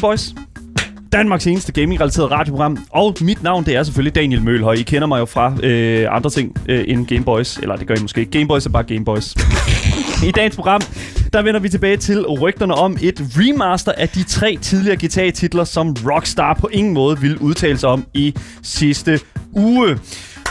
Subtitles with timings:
[0.00, 0.34] Gameboys.
[1.12, 2.78] Danmarks eneste gaming-relateret radioprogram.
[2.90, 4.72] Og mit navn, det er selvfølgelig Daniel Mølhøj.
[4.72, 7.56] I kender mig jo fra øh, andre ting øh, end Gameboys.
[7.56, 8.32] Eller det gør I måske ikke.
[8.38, 9.34] Gameboys er bare Gameboys.
[10.28, 10.80] I dagens program,
[11.32, 15.96] der vender vi tilbage til rygterne om et remaster af de tre tidligere GTA-titler, som
[16.06, 19.20] Rockstar på ingen måde ville udtale sig om i sidste
[19.52, 19.98] uge.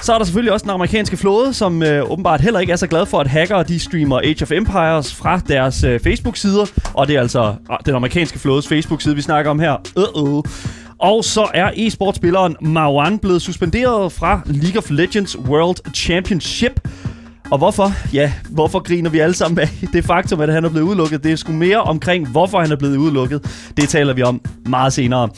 [0.03, 2.88] Så er der selvfølgelig også den amerikanske flåde, som øh, åbenbart heller ikke er så
[2.88, 6.66] glad for, at hackere de streamer Age of Empires fra deres øh, Facebook-sider.
[6.94, 9.75] Og det er altså øh, den amerikanske flådes Facebook-side, vi snakker om her.
[9.99, 10.52] Uh-oh.
[10.99, 16.88] Og så er e-sportspilleren Marwan blevet suspenderet fra League of Legends World Championship.
[17.52, 17.91] Og hvorfor?
[18.13, 21.23] Ja, hvorfor griner vi alle sammen af det faktum, at han er blevet udelukket?
[21.23, 23.72] Det er sgu mere omkring, hvorfor han er blevet udelukket.
[23.78, 25.30] Det taler vi om meget senere.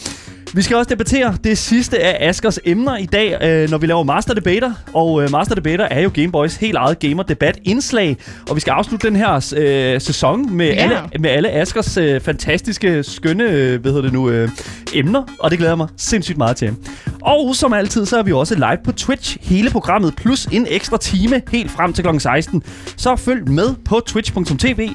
[0.53, 4.03] Vi skal også debattere det sidste af Askers emner i dag, øh, når vi laver
[4.03, 4.73] Master Debater.
[4.93, 8.17] Og øh, Master Debater er jo Gameboys helt eget gamer-debat-indslag.
[8.49, 10.73] Og vi skal afslutte den her øh, sæson med, Ja.
[10.83, 14.49] alle, med alle Askers øh, fantastiske, skønne øh, hvad hedder det nu, øh,
[14.93, 15.23] emner.
[15.39, 16.75] Og det glæder jeg mig sindssygt meget til.
[17.21, 19.37] Og som altid, så er vi også live på Twitch.
[19.41, 22.19] Hele programmet plus en ekstra time helt frem til kl.
[22.19, 22.63] 16.
[22.97, 24.89] Så følg med på twitch.tv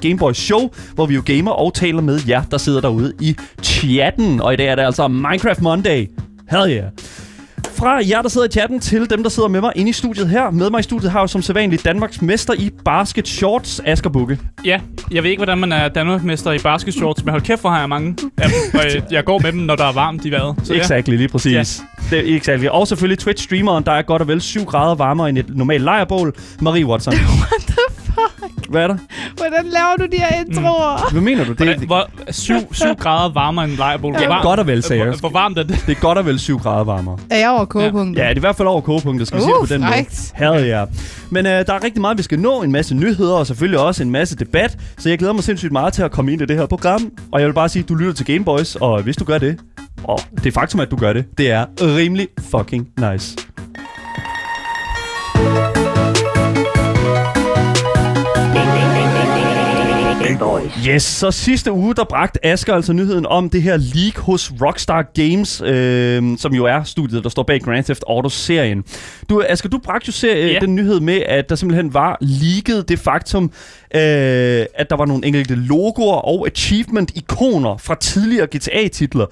[0.00, 4.40] Gameboys Show, hvor vi jo gamer og taler med jer, der sidder derude i chatten.
[4.40, 6.06] Og i dag er det altså Minecraft Monday.
[6.50, 6.84] Hell yeah.
[7.74, 10.28] Fra jer, der sidder i chatten, til dem, der sidder med mig inde i studiet
[10.28, 10.50] her.
[10.50, 14.10] Med mig i studiet har jeg jo som sædvanligt Danmarks mester i basket shorts, Asger
[14.10, 14.38] Bukke.
[14.64, 17.78] Ja, jeg ved ikke, hvordan man er Danmarksmester i basketshorts, men hold kæft, hvor har
[17.78, 18.16] jeg mange.
[18.40, 20.56] Ja, og jeg, jeg går med dem, når der er varmt i vejret.
[20.64, 20.80] Så ja.
[20.80, 21.82] Exactly, lige præcis.
[22.10, 22.66] Det er exactly.
[22.66, 26.34] Og selvfølgelig Twitch-streameren, der er godt og vel 7 grader varmere end et normalt lejrbål.
[26.60, 27.14] Marie Watson.
[27.40, 28.01] What the?
[28.68, 28.96] Hvad er der?
[29.36, 31.10] Hvordan laver du de her introer?
[31.12, 31.50] Hvad mener du?
[31.50, 34.14] Det, Hvordan, det, hvor, 7, 7 grader varmere end en lejrbol.
[34.20, 35.14] Ja, godt og vel, sagde jeg.
[35.20, 35.82] Hvor, varmt er det?
[35.86, 37.18] det er godt og vel 7 grader varmere.
[37.30, 38.22] Er jeg over kogepunktet?
[38.22, 39.82] Ja, det er i hvert fald over kogepunktet, skal vi Uh, sige det på den
[39.82, 40.32] frækt.
[40.40, 40.54] måde.
[40.58, 40.84] Hell ja.
[41.30, 42.62] Men øh, der er rigtig meget, vi skal nå.
[42.62, 44.78] En masse nyheder, og selvfølgelig også en masse debat.
[44.98, 47.10] Så jeg glæder mig sindssygt meget til at komme ind i det her program.
[47.32, 49.58] Og jeg vil bare sige, at du lytter til Gameboys, og hvis du gør det,
[50.04, 53.36] og det faktum, at du gør det, det er rimelig fucking nice.
[60.42, 60.72] Gameboys.
[60.88, 65.02] Yes, så sidste uge, der bragte Asger altså nyheden om det her leak hos Rockstar
[65.14, 68.84] Games, øh, som jo er studiet, der står bag Grand Theft Auto-serien.
[69.28, 70.60] Du, Asger, du bragte jo ser, yeah.
[70.60, 73.44] den nyhed med, at der simpelthen var leaket det faktum,
[73.94, 74.00] øh,
[74.74, 79.26] at der var nogle enkelte logoer og achievement-ikoner fra tidligere GTA-titler.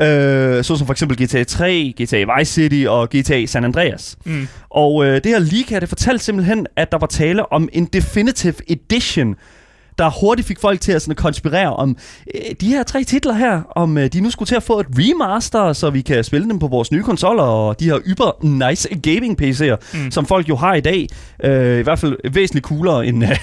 [0.00, 4.16] Øh, såsom for eksempel GTA 3, GTA Vice City og GTA San Andreas.
[4.24, 4.48] Mm.
[4.70, 7.84] Og øh, det her leak her, det fortalte simpelthen, at der var tale om en
[7.84, 9.36] Definitive Edition,
[10.02, 11.96] der hurtigt fik folk til at, sådan, at konspirere om
[12.34, 14.86] øh, de her tre titler her, om øh, de nu skulle til at få et
[14.90, 18.88] remaster, så vi kan spille dem på vores nye konsoller, og de her yber nice
[18.88, 20.10] gaming PC'er, mm.
[20.10, 21.08] som folk jo har i dag,
[21.44, 23.36] øh, i hvert fald væsentligt coolere, end, øh,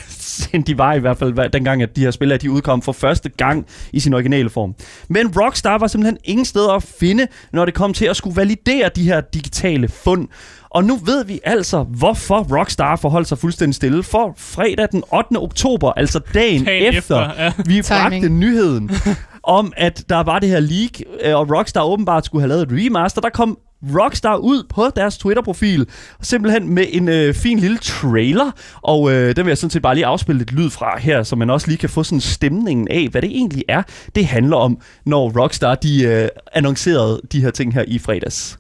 [0.54, 2.92] end de var i hvert fald dengang, at de her spil, at de udkom for
[2.92, 4.76] første gang i sin originale form.
[5.10, 8.90] Men Rockstar var simpelthen ingen steder at finde, når det kom til at skulle validere
[8.96, 10.28] de her digitale fund.
[10.70, 14.04] Og nu ved vi altså, hvorfor Rockstar forholdt sig fuldstændig stille.
[14.04, 15.38] For fredag den 8.
[15.38, 17.52] oktober, altså dagen, Dagen efter, efter, ja.
[17.66, 18.92] vi bragte nyheden
[19.44, 20.92] om, at der var det her leak,
[21.24, 23.58] øh, og Rockstar åbenbart skulle have lavet et remaster, der kom
[23.96, 25.88] Rockstar ud på deres Twitter-profil,
[26.22, 28.52] simpelthen med en øh, fin lille trailer,
[28.82, 31.36] og øh, den vil jeg sådan set bare lige afspille lidt lyd fra her, så
[31.36, 33.84] man også lige kan få sådan stemningen af, hvad det egentlig er,
[34.16, 38.60] det handler om, når Rockstar de øh, annoncerede de her ting her i fredags.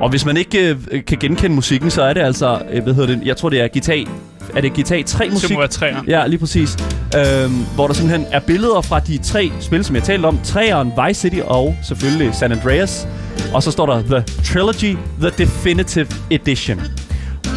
[0.00, 3.14] Og hvis man ikke øh, kan genkende musikken, så er det altså, øh, hvad hedder
[3.14, 5.48] det, jeg tror det er guitar er det GTA 3 musik?
[5.48, 6.02] Det må være træer.
[6.08, 6.76] Ja, lige præcis.
[7.16, 10.38] Øhm, hvor der simpelthen er billeder fra de tre spil, som jeg talte om.
[10.44, 13.08] Træeren, Vice City og selvfølgelig San Andreas.
[13.54, 16.80] Og så står der The Trilogy, The Definitive Edition.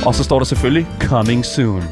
[0.06, 1.84] Og så står der selvfølgelig Coming Soon.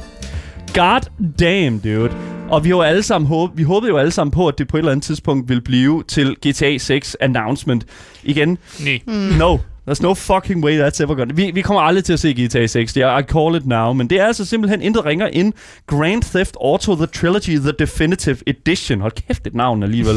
[0.74, 1.02] God
[1.40, 2.12] damn, dude.
[2.50, 4.68] Og vi, har jo alle sammen håb, vi håbede jo alle sammen på, at det
[4.68, 7.86] på et eller andet tidspunkt ville blive til GTA 6 announcement.
[8.24, 9.00] Igen, Nej.
[9.08, 9.14] Mm.
[9.14, 9.58] No.
[9.86, 11.34] There's no fucking way that's ever gonna...
[11.34, 12.98] Vi, vi kommer aldrig til at se GTA 6.
[12.98, 13.94] Jeg, I call it now.
[13.94, 15.54] Men det er altså simpelthen intet ringer end
[15.88, 19.02] Grand Theft Auto The Trilogy The Definitive Edition.
[19.02, 20.16] Hold kæft, et navn alligevel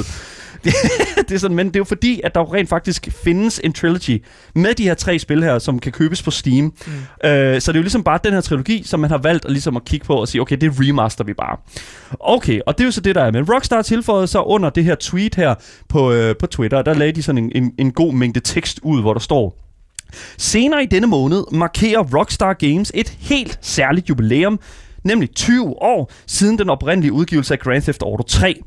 [0.67, 0.75] det,
[1.29, 3.73] det er sådan, men det er jo fordi, at der jo rent faktisk findes en
[3.73, 4.25] trilogy
[4.55, 6.65] med de her tre spil her, som kan købes på Steam.
[6.65, 7.29] Mm.
[7.29, 9.51] Øh, så det er jo ligesom bare den her trilogi, som man har valgt at,
[9.51, 11.57] ligesom at kigge på og sige, okay, det remaster vi bare.
[12.21, 13.31] Okay, og det er jo så det, der er.
[13.31, 15.55] Men Rockstar tilføjede så under det her tweet her
[15.89, 19.01] på, øh, på Twitter, der lagde de sådan en, en, en god mængde tekst ud,
[19.01, 19.63] hvor der står,
[20.39, 24.61] Senere i denne måned markerer Rockstar Games et helt særligt jubilæum,
[25.07, 28.61] nemlig 20 år siden den oprindelige udgivelse af Grand Theft Auto 3.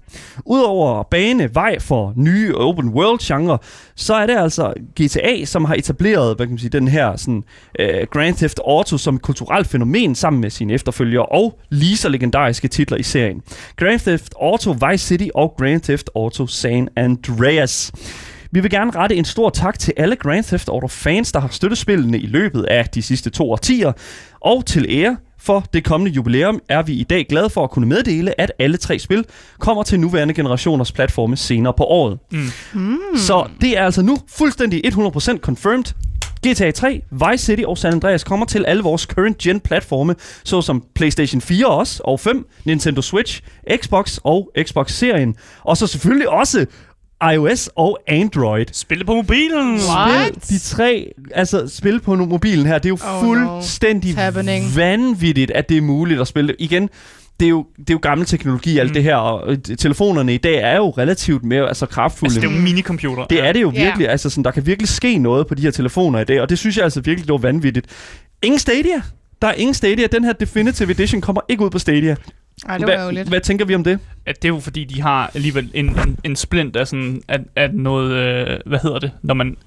[0.45, 3.57] Udover bane vej for nye open world genre,
[3.95, 7.43] så er det altså GTA, som har etableret hvad kan man sige, den her sådan,
[7.79, 12.09] øh, Grand Theft Auto som et kulturelt fænomen sammen med sine efterfølgere og lige så
[12.09, 13.41] legendariske titler i serien.
[13.75, 17.91] Grand Theft Auto Vice City og Grand Theft Auto San Andreas.
[18.51, 21.47] Vi vil gerne rette en stor tak til alle Grand Theft Auto fans, der har
[21.47, 23.91] støttet spillene i løbet af de sidste to årtier.
[24.39, 27.87] Og til ære for det kommende jubilæum er vi i dag glade for at kunne
[27.87, 29.25] meddele, at alle tre spil
[29.59, 32.19] kommer til nuværende generationers platforme senere på året.
[32.73, 32.99] Mm.
[33.15, 35.93] Så det er altså nu fuldstændig 100% confirmed.
[36.47, 40.83] GTA 3, Vice City og San Andreas kommer til alle vores current gen platforme, såsom
[40.95, 43.41] PlayStation 4 også, og 5, Nintendo Switch,
[43.75, 46.65] Xbox og Xbox-serien, og så selvfølgelig også
[47.33, 48.65] iOS og Android.
[48.71, 49.79] Spille på mobilen.
[49.89, 50.33] What?
[50.43, 54.21] Spil, de tre, altså spil på mobilen her, det er jo Oh, fuldstændig no.
[54.75, 56.55] Vanvittigt, at det er muligt at spille.
[56.59, 56.89] Igen,
[57.39, 58.93] det er jo, det er jo gammel teknologi, alt Mm.
[58.93, 62.29] det her, og øh, telefonerne i dag er jo relativt mere altså, kraftfulde.
[62.29, 63.25] Altså, det er jo en minicomputer.
[63.25, 64.09] Det er det jo virkelig.
[64.09, 66.59] Altså, sådan, der kan virkelig ske noget på de her telefoner i dag, og det
[66.59, 67.87] synes jeg altså virkelig, det var vanvittigt.
[68.43, 69.01] Ingen Stadia.
[69.41, 70.07] Der er ingen Stadia.
[70.07, 72.15] Den her Definitive Edition kommer ikke ud på Stadia.
[72.67, 73.27] Ej, det var Hvad, lidt.
[73.27, 73.99] hvad tænker vi om det?
[74.25, 77.39] At det er jo fordi, de har alligevel en, en, en splint af, sådan, af,
[77.55, 79.57] af noget, øh, hvad hedder det, når man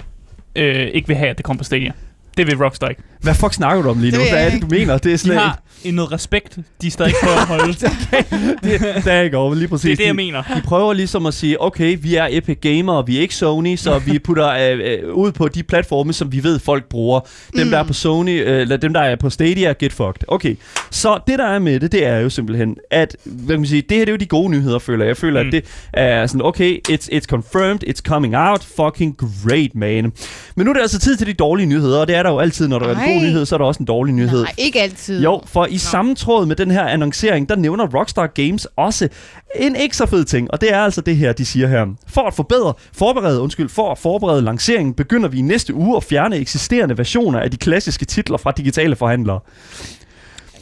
[0.56, 1.92] øh, ikke vil have, at det kommer på Stadia.
[2.36, 3.02] Det vil Rockstar ikke.
[3.20, 4.18] Hvad fuck snakker du om lige nu?
[4.30, 4.98] Hvad er det, du mener?
[4.98, 7.72] Det er De slet har en noget respekt, de er stadig på at holde.
[7.82, 8.80] det.
[9.04, 9.90] Det er ikke over, lige præcis.
[9.92, 10.42] er det, jeg De- mener.
[10.56, 13.76] De prøver ligesom at sige, okay, vi er Epic Gamer, og vi er ikke Sony,
[13.76, 17.20] så vi putter øh, øh, ud på de platforme, som vi ved, folk bruger.
[17.56, 20.22] Dem, der er på Sony, øh, eller dem, der er på Stadia, get fucked.
[20.28, 20.56] Okay,
[20.90, 23.82] så det, der er med det, det er jo simpelthen, at, hvad kan man sige,
[23.88, 25.08] det her det er jo de gode nyheder, føler jeg.
[25.08, 25.46] Jeg føler, Mm.
[25.48, 30.12] at det er sådan, okay, it's, it's confirmed, it's coming out, fucking great, man.
[30.56, 32.38] Men nu er det altså tid til de dårlige nyheder, og det er der jo
[32.38, 33.12] altid, når der er en Ej.
[33.12, 34.42] god nyhed, så er der også en dårlig nyhed.
[34.42, 35.22] Nej, ikke altid.
[35.22, 39.08] Jo, for i samme tråd med den her annoncering, der nævner Rockstar Games også
[39.56, 41.86] en ikke så fed ting, og det er altså det her, de siger her.
[42.08, 46.04] For at forbedre, forberede, undskyld, for at forberede lanceringen, begynder vi i næste uge at
[46.04, 49.40] fjerne eksisterende versioner af de klassiske titler fra digitale forhandlere.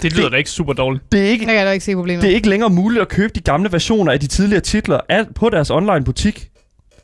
[0.03, 1.05] Det lyder Det- da ikke super dårligt.
[1.13, 2.23] Det er ikke Der kan jeg da ikke se problemet.
[2.23, 5.25] det er ikke længere muligt at købe de gamle versioner af de tidligere titler af,
[5.35, 6.50] på deres online butik.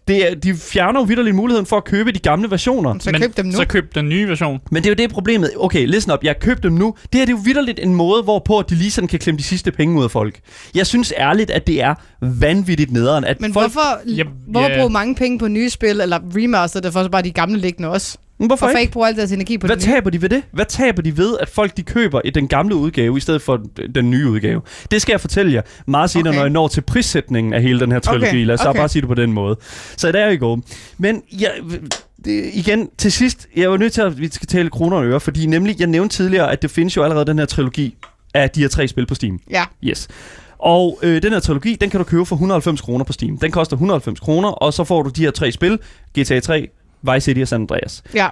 [0.08, 2.94] Det er, de fjerner jo vidderligt muligheden for at købe de gamle versioner.
[3.00, 3.52] Så Men køb dem nu.
[3.52, 4.60] Så køb den nye version.
[4.70, 5.50] Men det er jo det problemet.
[5.56, 6.24] Okay, listen op.
[6.24, 6.94] Jeg købte dem nu.
[7.12, 9.42] Det her det er jo vidderligt en måde, hvorpå de lige sådan kan klemme de
[9.42, 10.40] sidste penge ud af folk.
[10.74, 13.24] Jeg synes ærligt, at det er vanvittigt nederen.
[13.24, 14.78] At Men folk, hvorfor, Ja, hvorfor ja.
[14.78, 17.88] bruge mange penge på nye spil, eller remaster det for så bare de gamle liggende
[17.88, 18.18] også?
[18.38, 18.80] Men hvorfor, Hvorfor ikke?
[18.80, 19.92] ikke bruge al deres energi på Hvad det nye?
[19.94, 20.42] taber de ved det?
[20.52, 23.60] Hvad taber de ved, at folk de køber i den gamle udgave, i stedet for
[23.94, 24.60] den nye udgave?
[24.90, 26.36] Det skal jeg fortælle jer meget senere, Okay.
[26.38, 28.28] når jeg når til prissætningen af hele den her trilogi.
[28.28, 28.78] Okay, Lad os så okay.
[28.80, 29.56] bare sige det på den måde.
[29.96, 30.56] Så der er I go.
[30.98, 31.50] Men jeg,
[32.24, 35.20] det, igen, til sidst, jeg jo nødt til at vi skal tale kroner og øre,
[35.20, 37.96] fordi nemlig, jeg nævnte tidligere, at det findes jo allerede den her trilogi
[38.34, 39.38] af de her tre spil på Steam.
[39.50, 39.64] Ja.
[39.84, 40.08] Yes.
[40.58, 43.38] Og øh, den her trilogi, den kan du købe for 190 kroner på Steam.
[43.38, 45.78] Den koster 190 kroner, og så får du de her tre spil.
[46.18, 46.68] GTA 3,
[47.02, 48.02] Vice City og San Andreas.
[48.14, 48.28] Ja.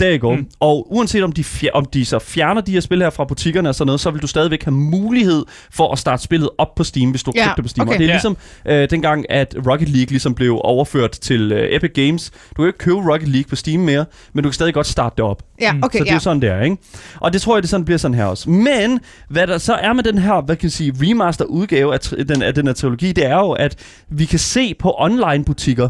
[0.00, 0.34] Der I go.
[0.34, 0.46] Mm.
[0.60, 3.68] Og uanset om de, fjer- om de så fjerner de her spil her fra butikkerne
[3.68, 6.84] og sådan noget, så vil du stadigvæk have mulighed for at starte spillet op på
[6.84, 7.88] Steam, hvis du Ja, købte det på Steam.
[7.88, 7.94] okay.
[7.94, 8.14] Og det er Ja.
[8.14, 8.36] ligesom
[8.66, 12.30] øh, dengang, at Rocket League ligesom blev overført til øh, Epic Games.
[12.30, 14.86] Du kan jo ikke købe Rocket League på Steam mere, men du kan stadig godt
[14.86, 15.42] starte det op.
[15.60, 15.82] Ja, Mm.
[15.82, 16.14] okay, så det ja.
[16.14, 16.76] er sådan, der, ikke?
[17.20, 18.50] Og det tror jeg, det sådan bliver sådan her også.
[18.50, 21.98] Men hvad der så er med den her, hvad kan jeg sige, remaster udgave af,
[22.06, 23.76] tri- den, af den her trilogi, det er jo, at
[24.08, 25.88] vi kan se på online butikker,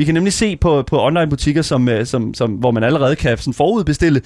[0.00, 3.16] vi kan nemlig se på, på online butikker, som, øh, som, som, hvor man allerede
[3.16, 4.22] kan sådan forudbestille,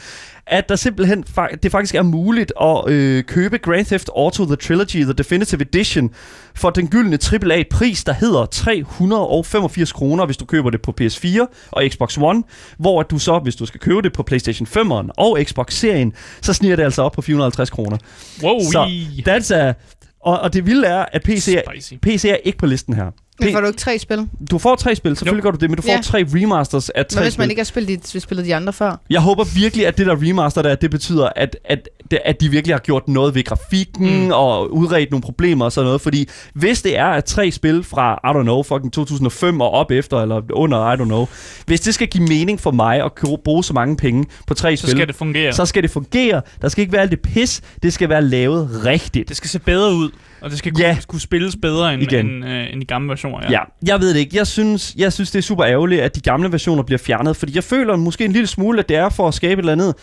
[0.46, 4.56] at der simpelthen fa- det faktisk er muligt at øh, købe Grand Theft Auto The
[4.56, 6.10] Trilogy The Definitive Edition
[6.54, 11.82] for den gyldne AAA-pris, der hedder 385 kroner, hvis du køber det på PS4 og
[11.88, 12.42] Xbox One,
[12.78, 16.76] hvor du så, hvis du skal købe det på PlayStation 5'eren og Xbox-serien, så sniger
[16.76, 17.96] det altså op på 450 kroner.
[18.42, 18.88] Wow, Så
[19.28, 19.72] that's a,
[20.20, 21.94] og, og det vilde er, at PC er, Spicy.
[22.02, 23.10] PC er ikke på listen her.
[23.40, 24.28] Men får du ikke tre spil?
[24.50, 26.00] Du får tre spil, selvfølgelig gør du det, men du får Ja.
[26.02, 27.50] tre remasters af tre hvis man spil.
[27.50, 29.00] ikke har spillet de, spillet de andre før?
[29.10, 31.88] Jeg håber virkelig, at det der remaster der, det betyder, at, at,
[32.24, 34.30] at de virkelig har gjort noget ved grafikken Mm.
[34.32, 36.00] og udredt nogle problemer og sådan noget.
[36.00, 39.90] Fordi hvis det er at tre spil fra, I don't know, fucking 2005 og op
[39.90, 41.26] efter, eller under, I don't know.
[41.66, 43.12] Hvis det skal give mening for mig at
[43.44, 45.52] bruge så mange penge på tre Så spil, skal det fungere.
[45.52, 46.42] så skal det fungere.
[46.62, 47.60] Der skal ikke være alt det pis.
[47.82, 49.28] Det skal være lavet rigtigt.
[49.28, 50.10] Det skal se bedre ud,
[50.44, 50.96] og det skal kunne, Ja.
[51.08, 52.26] kunne spilles bedre end, Igen.
[52.26, 53.38] end, øh, end de gamle versioner.
[53.42, 53.50] Ja.
[53.50, 54.36] ja, jeg ved det ikke.
[54.36, 57.54] Jeg synes, jeg synes, det er super ærgerligt, at de gamle versioner bliver fjernet, fordi
[57.54, 59.94] jeg føler måske en lille smule, at det er for at skabe et eller andet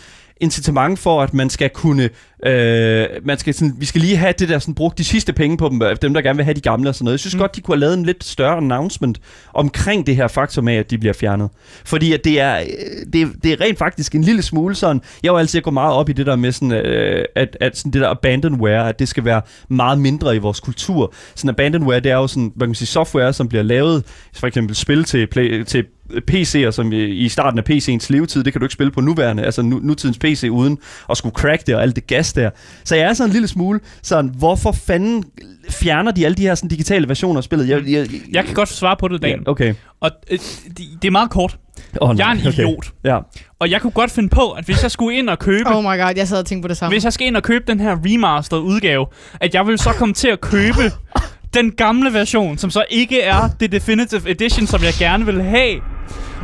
[0.41, 2.09] incitament for, at man skal kunne,
[2.45, 5.57] øh, man skal sådan, vi skal lige have det der sådan, brugt de sidste penge
[5.57, 7.13] på dem, øh, dem der gerne vil have de gamle og sådan noget.
[7.13, 7.39] Jeg synes mm.
[7.39, 9.21] godt, de kunne have lavet en lidt større announcement
[9.53, 11.49] omkring det her faktum af, at de bliver fjernet.
[11.85, 12.65] Fordi at det er, øh,
[13.13, 15.93] det, er- det er rent faktisk en lille smule sådan, jeg var altid gå meget
[15.93, 19.07] op i det der med sådan, øh, at, at sådan det der abandonware, at det
[19.07, 21.13] skal være meget mindre i vores kultur.
[21.35, 24.03] Sådan abandonware, det er jo sådan, hvad kan man sige, software, som bliver lavet,
[24.35, 25.85] for eksempel spil til, play, til
[26.31, 29.61] PC'er, som i starten af PC'ens levetid, det kan du ikke spille på nuværende, altså
[29.61, 30.77] nu, nutidens PC, uden
[31.09, 32.49] at skulle crack det og alt det gas der.
[32.83, 35.23] Så jeg er sådan en lille smule sådan, hvorfor fanden
[35.69, 37.69] fjerner de alle de her sådan, digitale versioner af spillet?
[37.69, 39.29] Jeg, jeg, Jeg kan godt svare på det, Dan.
[39.29, 39.73] Ja, okay.
[40.01, 41.57] Og øh, det, det er meget kort.
[42.01, 42.91] Oh, Jeg er en idiot.
[43.03, 43.19] Ja.
[43.59, 45.69] Og jeg kunne godt finde på, at hvis jeg skulle ind og købe...
[45.69, 46.93] Oh my god, jeg sad og tænkte på det samme.
[46.93, 49.05] Hvis jeg skal ind og købe den her remastered udgave,
[49.41, 50.81] at jeg vil så komme til at købe
[51.53, 55.81] den gamle version, som så ikke er det Definitive Edition, som jeg gerne vil have.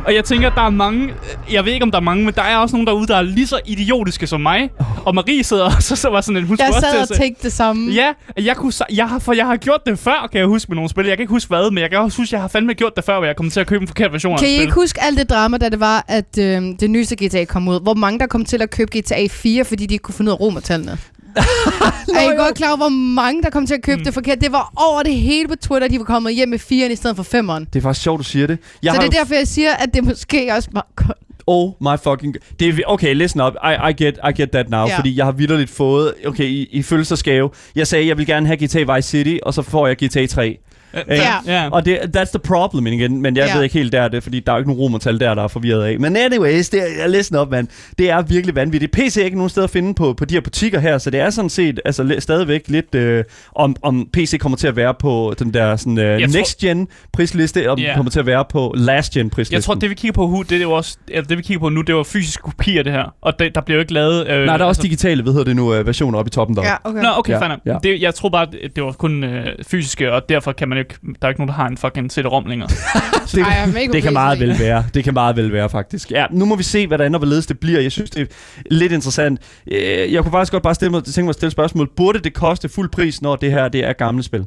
[0.06, 1.10] Og jeg tænker, der er mange,
[1.52, 3.22] jeg ved ikke om der er mange, men der er også nogen derude, der er
[3.22, 4.70] lige så idiotiske som mig.
[5.04, 7.52] Og Marie sidder også, så var sådan en, hun Jeg også sad og tænkte det
[7.52, 7.92] samme.
[7.92, 10.76] Ja, jeg kunne, jeg har, for jeg har gjort det før, kan jeg huske med
[10.76, 11.06] nogle spil.
[11.06, 12.96] Jeg kan ikke huske hvad, men jeg kan også huske, at jeg har fandme gjort
[12.96, 15.02] det før, hvor jeg kom til at købe en forkert version Kan I ikke huske
[15.02, 17.80] alt det drama, da det var, at øh, det nyeste GTA kom ud?
[17.82, 20.34] Hvor mange der kom til at købe GTA 4, fordi de ikke kunne finde ud
[20.36, 20.98] af romertallene?
[22.14, 24.04] er I godt klar over, hvor mange der kom til at købe Mm.
[24.04, 24.40] det forkert?
[24.40, 27.16] Det var over det hele på Twitter, de var kommet hjem med 4'eren i stedet
[27.16, 27.64] for 5'eren.
[27.72, 28.58] Det er faktisk sjovt, du siger det.
[28.82, 31.18] Jeg Så det er derfor, jeg siger, at det måske også var godt.
[31.46, 32.34] Oh my fucking...
[32.60, 33.52] Det er, okay, listen up.
[33.64, 34.86] I, I, get, I get that now.
[34.86, 34.96] Ja.
[34.98, 36.14] Fordi jeg har vidderligt fået...
[36.26, 37.50] Okay, i, i følelsesgave.
[37.74, 40.58] Jeg sagde, jeg vil gerne have GTA Vice City, og så får jeg GTA 3.
[40.94, 41.32] Ja.
[41.46, 41.68] ja.
[41.72, 43.54] Og det, that's the problem igen, men jeg Ja.
[43.56, 45.42] ved ikke helt der er det, fordi der er jo ikke nogen romertal der, der
[45.42, 46.00] er forvirret af.
[46.00, 47.68] Men anyways, det er, listen op, mand.
[47.98, 48.92] Det er virkelig vanvittigt.
[48.92, 51.20] PC er ikke nogen sted at finde på, på de her butikker her, så det
[51.20, 55.34] er sådan set altså, stadigvæk lidt, øh, om, om PC kommer til at være på
[55.38, 57.74] den der sådan, øh, Jeg tror- next gen prisliste, Ja.
[57.78, 57.96] yeah.
[57.96, 59.54] kommer til at være på last gen prisliste.
[59.54, 61.68] Jeg tror, det vi kigger på, hu- det er også, eller det vi kigger på
[61.68, 63.14] nu, det var fysiske kopier, det her.
[63.22, 64.26] Og det, der bliver jo ikke lavet...
[64.28, 66.56] Øh, Nej, der er også digitale, hvad hedder det nu, øh, versioner oppe i toppen
[66.56, 66.62] der.
[66.62, 67.02] Ja, okay.
[67.02, 67.76] Nå, okay, Ja, fair ja.
[67.82, 70.84] det, Jeg tror bare, det, det var kun øh, fysiske, og derfor kan man jo
[70.84, 70.94] ikke...
[71.20, 72.68] Der er ikke nogen, der har en fucking CD-ROM længere.
[73.32, 74.84] det, Ej, det kan meget vel være.
[74.94, 76.10] Det kan meget vel være, faktisk.
[76.10, 77.80] Ja, nu må vi se, hvordan og hvorledes det bliver.
[77.80, 78.26] Jeg synes, det er
[78.70, 79.40] lidt interessant.
[79.72, 81.90] Øh, Jeg kunne faktisk godt bare stille mig, tænke mig at stille spørgsmål.
[81.96, 84.46] Burde det koste fuld pris, når det her det er gamle spil?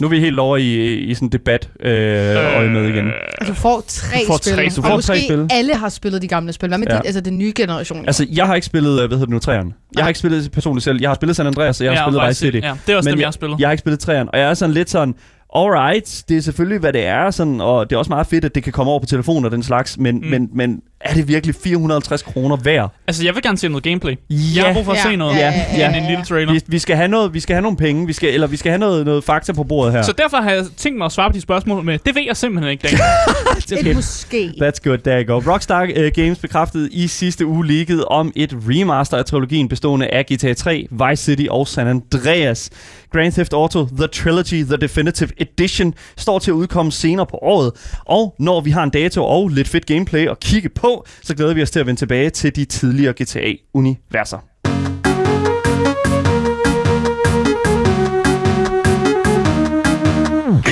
[0.00, 3.10] Nu er vi helt over i, i sådan en debat øh, øje med igen.
[3.40, 4.52] Og du får tre Du får spil.
[4.54, 5.48] tre- du og får måske tre spil.
[5.50, 6.68] alle har spillet de gamle spil.
[6.68, 6.94] Hvad med Ja.
[6.94, 7.00] ja.
[7.00, 8.06] de, altså den nye generation?
[8.06, 9.72] Altså, jeg har ikke spillet, øh, hvad hedder det nu, træerne.
[9.96, 10.98] Jeg har ikke spillet personligt selv.
[11.00, 12.66] Jeg har spillet San Andreas, og jeg har Ja, spillet Vice City.
[12.66, 13.60] Ja, det er også Men dem, jeg jeg- har spillet.
[13.60, 15.14] Jeg har ikke spillet træerne, og jeg er sådan lidt sådan,
[15.56, 18.54] alright, det er selvfølgelig, hvad det er, sådan, og det er også meget fedt, at
[18.54, 20.26] det kan komme over på telefon og den slags, men, mm.
[20.26, 22.90] men, men er det virkelig 450 kroner værd?
[23.06, 24.12] Altså, jeg vil gerne se noget gameplay.
[24.30, 25.36] Ja, Jeg har brug for at Ja, se noget.
[25.36, 26.52] ja, ja, ja, en lille trailer.
[26.52, 28.70] Vi, vi, skal have noget, vi skal have nogle penge, vi skal, eller vi skal
[28.70, 30.02] have noget, noget fakta på bordet her.
[30.02, 32.36] Så derfor har jeg tænkt mig at svare på de spørgsmål med, det ved jeg
[32.36, 32.98] simpelthen ikke, Dan.
[33.88, 34.52] Et måske.
[34.62, 35.52] That's good, there you go.
[35.52, 40.24] Rockstar uh, Games bekræftede i sidste uge leaget om et remaster af trilogien bestående af
[40.26, 42.70] GTA 3, Vice City og San Andreas.
[43.12, 47.72] Grand Theft Auto The Trilogy The Definitive Edition står til at udkomme senere på året.
[48.06, 50.91] Og når vi har en dato og lidt fedt gameplay at kigge på,
[51.22, 54.38] så glæder vi os til at vende tilbage til de tidligere GTA-universer.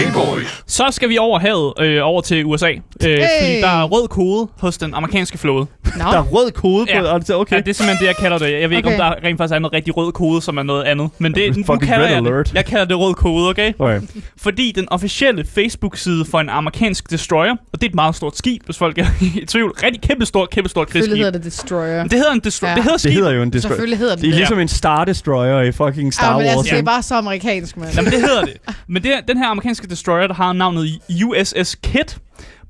[0.02, 0.62] Game Boys.
[0.66, 2.66] Så skal vi over havet, øh, over til USA.
[2.71, 3.19] Øh, hey.
[3.40, 5.66] Fordi der er rød kode hos den amerikanske flåde.
[5.85, 5.90] Nå.
[6.04, 6.92] Der er rød kode på...
[6.92, 7.19] Ja.
[7.19, 7.57] det- Okay.
[7.57, 8.61] Ja, det er simpelthen det, jeg kalder det.
[8.61, 9.04] Jeg ved ikke, om Okay.
[9.04, 11.11] der rent faktisk er noget rigtig rød kode, som er noget andet.
[11.19, 12.47] Men det, nu kalder red jeg alert.
[12.49, 12.54] det.
[12.54, 13.73] Jeg kalder det rød kode, okay?
[13.78, 14.00] okay.
[14.37, 18.62] Fordi den officielle Facebook-side for en amerikansk destroyer, og det er et meget stort skib,
[18.64, 19.71] hvis folk er i tvivl.
[19.85, 21.25] Rigtig kæmpe stort, kæmpe stort Selvfølgelig krigsskib.
[21.25, 22.02] hedder det Destroyer.
[22.02, 22.71] Men det hedder en destroyer.
[22.71, 22.76] Ja.
[22.76, 23.12] Det hedder Det skib.
[23.14, 23.71] hedder jo en destroyer.
[23.73, 24.38] Selvfølgelig hedder det Det er det.
[24.38, 26.57] ligesom en Star Destroyer i fucking Star Ja, men Wars.
[26.57, 27.90] altså, det er bare så amerikansk, mand.
[27.97, 28.52] Jamen, det hedder det.
[28.88, 32.18] Men det, den her amerikanske destroyer, der har navnet USS Kit,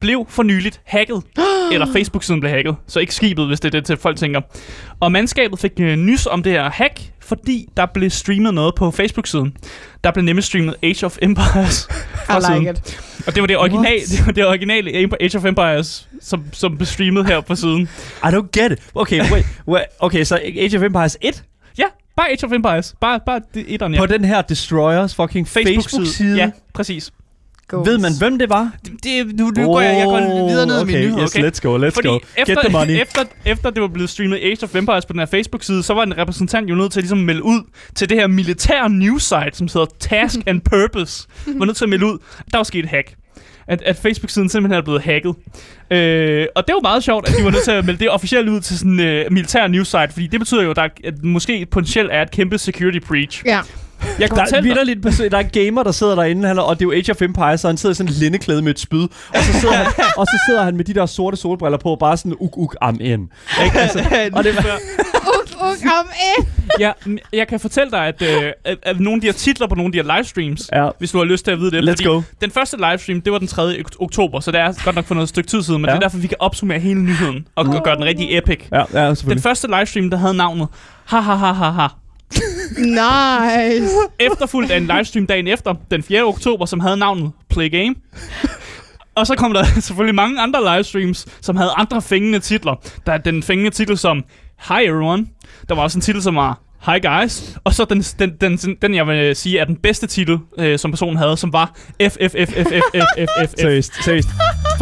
[0.01, 1.23] blev for nyligt hacket.
[1.73, 2.77] eller Facebook-siden blev hacket.
[2.87, 4.41] Så ikke skibet, hvis det er det, til folk tænker.
[5.01, 8.91] Og mandskabet fik øh, nys om det her hack, fordi der blev streamet noget på
[8.91, 9.57] Facebook-siden.
[10.05, 11.89] Der blev nemlig streamet Age of Empires
[12.27, 12.59] fra I siden.
[12.59, 13.01] like it.
[13.27, 14.09] Og det var det, original, What?
[14.11, 17.83] det, var det originale Age of Empires, som, som blev streamet her på siden.
[18.25, 18.79] I don't get it.
[18.95, 19.85] Okay, wait, wait.
[19.99, 21.41] Okay, så Age of Empires 1 Ja,
[22.21, 22.95] bare Age of Empires.
[23.01, 24.01] Bare, bare det etteren, ja.
[24.01, 26.37] på den her Destroyers fucking Facebook-side.
[26.37, 27.13] Ja, præcis.
[27.69, 27.89] Goals.
[27.89, 28.73] Ved man, hvem det var?
[28.85, 31.37] Det, det, nu, nu går jeg, jeg går videre ned i okay, min nyhed, yes,
[31.37, 31.51] okay?
[31.51, 32.19] let's go, let's Fordi go.
[32.37, 33.01] efter, Get the money.
[33.03, 36.03] efter, efter det var blevet streamet Age of Empires på den her Facebook-side, så var
[36.03, 37.61] en repræsentant jo nødt til at ligesom melde ud
[37.95, 41.29] til det her militære news-site, som hedder Task and Purpose.
[41.47, 43.15] var nødt til at melde ud, at der var sket et hack.
[43.71, 45.35] At, at Facebook-siden simpelthen er blevet hacket.
[45.91, 48.49] Øh, og det var meget sjovt, at de var nødt til at melde det officielt
[48.49, 51.25] ud til sådan en uh, militær news-site, fordi det betyder jo, at der er- at
[51.25, 53.43] måske potentielt er et kæmpe security breach.
[53.47, 53.61] Ja.
[54.19, 54.47] Jeg kan Der er,
[55.03, 57.23] person- der er en gamer, der sidder derinde, han og det er jo Age of
[57.23, 59.87] Empires, så han sidder i sådan en lindeklæde med et spyd, og så sidder, han,
[60.17, 62.97] og så sidder han med de der sorte solbriller på, bare sådan uk uk am
[63.01, 63.29] ind.
[63.65, 63.79] Ikke?
[63.79, 63.99] Altså,
[64.37, 64.55] og det,
[65.63, 66.07] uk, am
[66.39, 66.47] ind.
[66.81, 66.93] ja,
[67.33, 69.89] jeg kan fortælle dig, at, øh, at, at nogle af de her titler på nogle
[69.89, 70.89] af de her livestreams, Ja.
[70.99, 71.83] hvis du har lyst til at vide det.
[71.85, 72.23] Let's fordi go.
[72.41, 73.63] Den første livestream, det var den 3.
[73.81, 75.95] ok- oktober, så det er godt nok for noget stykke tid siden, men Ja.
[75.95, 78.59] det er derfor, vi kan opsummere hele nyheden og, og gøre den rigtig epic.
[78.73, 80.69] ja, ja, Den første livestream, der havde navnet
[81.07, 81.87] ha ha ha ha ha.
[82.79, 83.95] Nice.
[84.21, 86.23] Efterfulgt af en livestream dagen efter, den 4.
[86.25, 87.95] oktober, som havde navnet Play Game.
[89.15, 92.75] Og så kom der selvfølgelig mange andre livestreams, som havde andre fængende titler.
[93.07, 94.25] Der er den fængende titel som
[94.69, 95.27] Hi Everyone.
[95.69, 97.59] Der var også en titel, som var Hi Guys.
[97.65, 100.79] Og så den, den, den, den, den jeg vil sige er den bedste titel, øh,
[100.79, 103.55] som personen havde, som var F, F, F, F, F, F, F, F, F.
[103.59, 104.29] Seriøst, seriøst.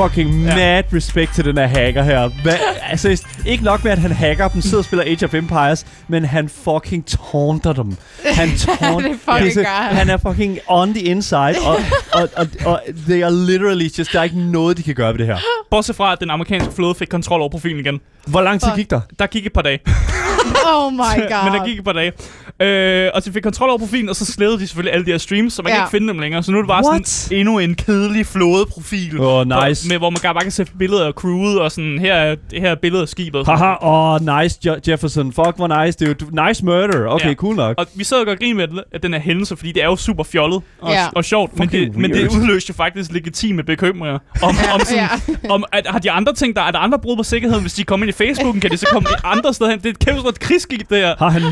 [0.02, 0.54] Fucking Ja.
[0.54, 2.28] mad respect til den her hacker her.
[2.42, 5.86] Hvad, altså, ikke nok med, at han hacker dem, sidder og spiller Age of Empires,
[6.08, 7.96] men han fucking taunter dem.
[8.24, 8.48] Han
[8.80, 9.96] taunter Det fucking så- gør han.
[9.96, 11.76] Han er fucking on the inside, og,
[12.12, 15.18] og, og, og they are literally just, der er ikke noget, de kan gøre ved
[15.18, 15.36] det her.
[15.70, 18.00] Bortset fra, at den amerikanske flåde fik kontrol over profilen igen.
[18.26, 19.00] Hvor lang tid gik der?
[19.18, 19.78] Der gik et par dage.
[20.66, 21.44] Oh my god.
[21.50, 22.12] Men der gik et par dage.
[22.62, 25.18] Øh, og så fik kontrol over profilen, og så slædede de selvfølgelig alle de her
[25.18, 25.74] streams, så man ja.
[25.74, 25.84] kan Ja.
[25.84, 26.42] ikke finde dem længere.
[26.42, 27.08] Så nu er det bare What?
[27.08, 29.20] sådan endnu en kedelig flådeprofil.
[29.20, 29.88] Åh, for- nice.
[29.88, 32.74] Med, hvor man bare kan se billeder af crewet, og sådan, her er, her er
[32.74, 33.46] billedet af skibet.
[33.46, 35.32] Haha, åh, oh, nice Jo- Jefferson.
[35.32, 35.98] Fuck, hvor nice.
[35.98, 37.06] Det er jo nice murder.
[37.06, 37.34] Okay, Ja.
[37.34, 37.74] cool nok.
[37.78, 39.86] Og vi sad og gør grin med den- at den her hændelse, fordi det er
[39.86, 41.06] jo super fjollet og, Ja.
[41.14, 44.18] og sjovt, men det, men det udløste jo faktisk legitime bekymringer.
[44.42, 45.08] Om, om, sådan,
[45.44, 45.50] Ja.
[45.54, 47.84] om at, har de andre ting, der er der andre brud på sikkerheden, hvis de
[47.84, 49.78] kommer ind i Facebooken, kan de så komme andre steder hen?
[49.78, 51.14] Det er et kæmpe stort krigsskib, det her.
[51.18, 51.42] Har han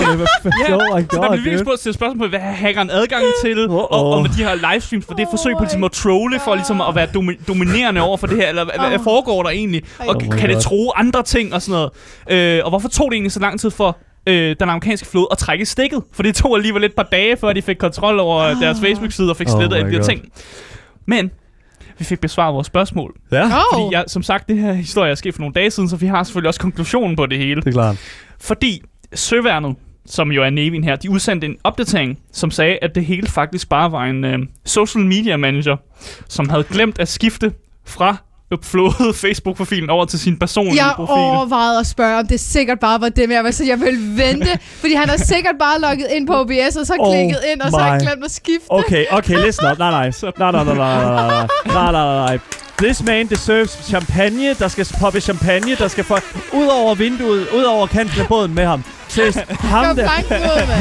[0.00, 0.16] nuke-koderne?
[0.16, 0.60] Hvad fanden?
[0.68, 2.90] Ja, Oh my så der god, bliver virkelig spurgt til spørgsmål på, hvad har hackeren
[2.90, 3.70] adgang til, Uh-oh.
[3.72, 6.40] og, og med de her livestreams, for det er et forsøg på ligesom at trolle,
[6.44, 9.04] for ligesom at være domi- dominerende over for det her, eller hvad, hvad Oh.
[9.04, 10.62] foregår der egentlig, og Oh kan det God.
[10.62, 11.88] tro andre ting og sådan
[12.28, 12.58] noget.
[12.58, 15.38] Øh, og hvorfor tog det egentlig så lang tid for øh, den amerikanske flåde at
[15.38, 16.02] trække stikket?
[16.12, 19.36] For det tog alligevel et par dage, før de fik kontrol over deres Facebook-side og
[19.36, 20.08] fik Oh slettet my alle de her God.
[20.08, 20.22] ting.
[21.06, 21.30] Men
[21.98, 23.14] vi fik besvaret vores spørgsmål.
[23.32, 23.50] Ja, Oh.
[23.72, 26.06] Fordi jeg, som sagt, det her historie er sket for nogle dage siden, så vi
[26.06, 27.60] har selvfølgelig også konklusionen på det hele.
[27.60, 27.96] det er klart.
[28.40, 28.82] Fordi
[29.14, 33.26] Søværnet, som jo er Nevin her, de udsendte en opdatering, som sagde, at det hele
[33.26, 35.76] faktisk bare var en øh, social media manager,
[36.28, 37.52] som havde glemt at skifte
[37.86, 38.16] fra
[38.52, 41.12] uploadede Facebook-profilen over til sin personlige jeg profil.
[41.22, 43.80] Jeg overvejede at spørge, om det sikkert bare var det, men jeg var så, jeg
[43.80, 47.38] ville vente, fordi han har sikkert bare logget ind på OBS, og så oh klikket
[47.52, 47.70] ind, og my.
[47.70, 48.66] så har glemt at skifte.
[48.68, 49.78] Okay, okay, listen up.
[49.84, 50.10] Nej, nej.
[50.38, 52.38] Nej, nej, nej, nej, nej, nej, nej.
[52.78, 54.54] This man deserves champagne.
[54.54, 55.74] Der skal poppe champagne.
[55.74, 56.14] Der skal få
[56.52, 58.84] ud over vinduet, ud over kanten af båden med ham.
[59.16, 59.38] Seriøst,
[59.74, 60.08] ham der.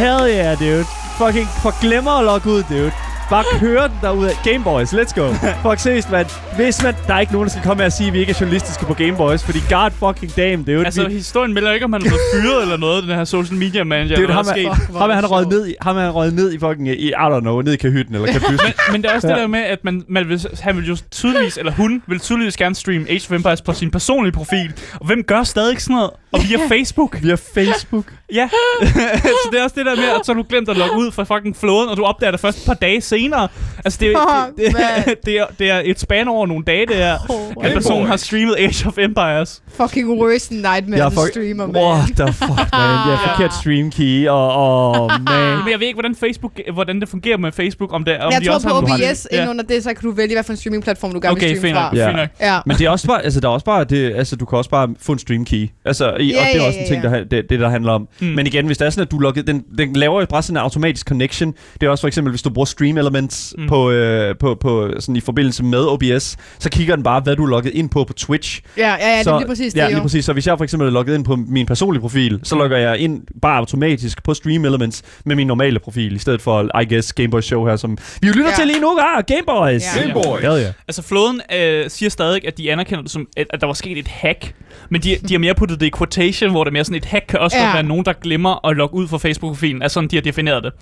[0.03, 0.85] Hell yeah, dude.
[1.17, 2.91] Fucking forglemmer at logge ud, dude.
[3.29, 4.31] Bare køre den derude.
[4.43, 5.33] Gameboys, let's go.
[5.69, 6.25] Fuck seriøst, man.
[6.55, 6.93] Hvis man...
[7.07, 8.85] Der er ikke nogen, der skal komme her og sige, at vi ikke er journalistiske
[8.85, 10.85] på Gameboys, fordi god fucking damn, dude.
[10.85, 13.57] Altså, vi, historien melder ikke, om han er blevet fyret eller noget, den her social
[13.57, 14.17] media manager.
[14.33, 14.97] Ham der er, er sket.
[14.97, 16.87] Ham er er han det røget ned i, ham er han røget ned i fucking,
[16.87, 18.73] i, I don't know, ned i kahytten eller kabysten.
[18.91, 19.33] Men det er også Ja.
[19.33, 22.57] det der med, at man, man vil, han vil jo tydeligvis, eller hun vil tydeligvis
[22.57, 24.73] gerne streame Age of Empires på sin personlige profil.
[24.93, 26.11] Og hvem gør stadig sådan noget?
[26.31, 27.17] Og via Facebook.
[27.21, 28.05] Via Facebook.
[28.33, 28.49] Ja.
[29.43, 31.11] så det er også det der med, at så har du glemt at logge ud
[31.11, 33.47] fra fucking flåden, og du opdager det først et par dage senere.
[33.85, 37.01] Altså, det, er- det, det, det, er, det er et span over nogle dage, det
[37.01, 39.63] er, Oh at personen har streamet Age of Empires.
[39.67, 41.75] Fucking worst nightmare, Jeg the fuck- streamer, man.
[41.83, 42.89] What the fuck, man.
[43.05, 43.33] Det er Ja.
[43.33, 45.57] forkert stream key, og oh, man.
[45.63, 48.41] Men jeg ved ikke, hvordan, Facebook, hvordan det fungerer med Facebook, om det om jeg
[48.41, 50.51] de tror også på har OBS, ind under det, så kan du vælge, hvad for
[50.53, 51.91] en streamingplatform du gerne Okay, vil streame fra.
[51.95, 52.07] Ja.
[52.07, 52.29] Fint nok.
[52.41, 52.59] Ja.
[52.65, 54.69] Men det er også bare, altså der er også bare, det, altså du kan også
[54.69, 55.69] bare få en stream key.
[55.85, 57.09] Altså, i, Ja, og det er ja, også en ja, ting, ja.
[57.09, 58.07] der, det, det, der handler om.
[58.19, 58.27] Mm.
[58.27, 60.57] Men igen, hvis det er sådan, at du logger, den, den laver jo bare sådan
[60.57, 61.53] en automatisk connection.
[61.81, 63.63] Det er også for eksempel, hvis du bruger Stream Elements Mm.
[63.63, 63.69] mm.
[63.69, 67.43] på, øh, på, på, sådan i forbindelse med OBS, så kigger den bare, hvad du
[67.45, 68.61] er logget ind på på Twitch.
[68.77, 69.89] Ja, ja, ja, det så, er lige præcis det, ja, jo.
[69.91, 70.25] lige præcis.
[70.25, 72.97] Så hvis jeg for eksempel er logget ind på min personlige profil, så logger jeg
[72.97, 77.13] ind bare automatisk på Stream Elements med min normale profil, i stedet for, I guess,
[77.13, 78.55] Gameboy Show her, som vi jo lytter Ja.
[78.55, 78.97] til lige nu.
[78.99, 79.83] Ah, Gameboys!
[79.97, 80.01] Ja.
[80.01, 80.41] Gameboys.
[80.41, 80.73] Hell yeah.
[80.87, 83.97] Altså, flåden øh, siger stadig, at de anerkender det som, at, at der var sket
[83.97, 84.53] et hack.
[84.89, 87.05] Men de, de har mere puttet det i quotation, hvor det er mere sådan, et
[87.05, 87.73] hack kan også Ja.
[87.73, 89.81] være nogen, der glemmer at logge ud fra Facebook-profilen.
[89.81, 90.73] Er sådan, de har defineret det.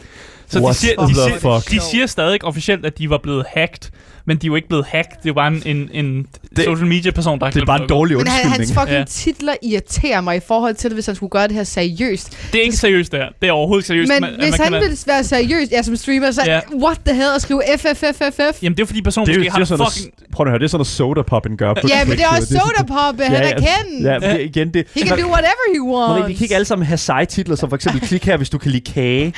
[0.47, 1.71] Så de What siger, de, siger, fuck?
[1.71, 3.89] de siger stadig officielt, at de var blevet hacked.
[4.25, 5.11] Men de er jo ikke blevet hacked.
[5.17, 7.81] Det er jo bare en, en, en Det- social media-person, der har Det er bare
[7.83, 8.79] en dårlig Men han, hans undskyldning.
[8.79, 9.03] fucking Ja.
[9.07, 12.37] titler irriterer mig i forhold til det, hvis han skulle gøre det her seriøst.
[12.53, 13.27] Det er ikke seriøst, det her.
[13.41, 14.09] Det er overhovedet ikke seriøst.
[14.09, 16.59] Men man- hvis man han kan- ville være seriøs, ja, som streamer, så Ja.
[16.83, 18.63] what the hell, at skrive FFFFF?
[18.63, 20.05] Jamen, det er fordi personen er måske det er har sådan fucking...
[20.19, 21.73] noget, prøv at høre, det er sådan noget soda poppen gør.
[21.73, 24.03] På Ja, men det er også soda pop, han er kendt.
[24.05, 24.87] Ja, men igen, det...
[24.95, 26.09] He can do whatever he wants.
[26.09, 28.49] Marie, vi kan ikke alle sammen have seje titler, som for eksempel klik her, hvis
[28.49, 29.33] du kan lide kage.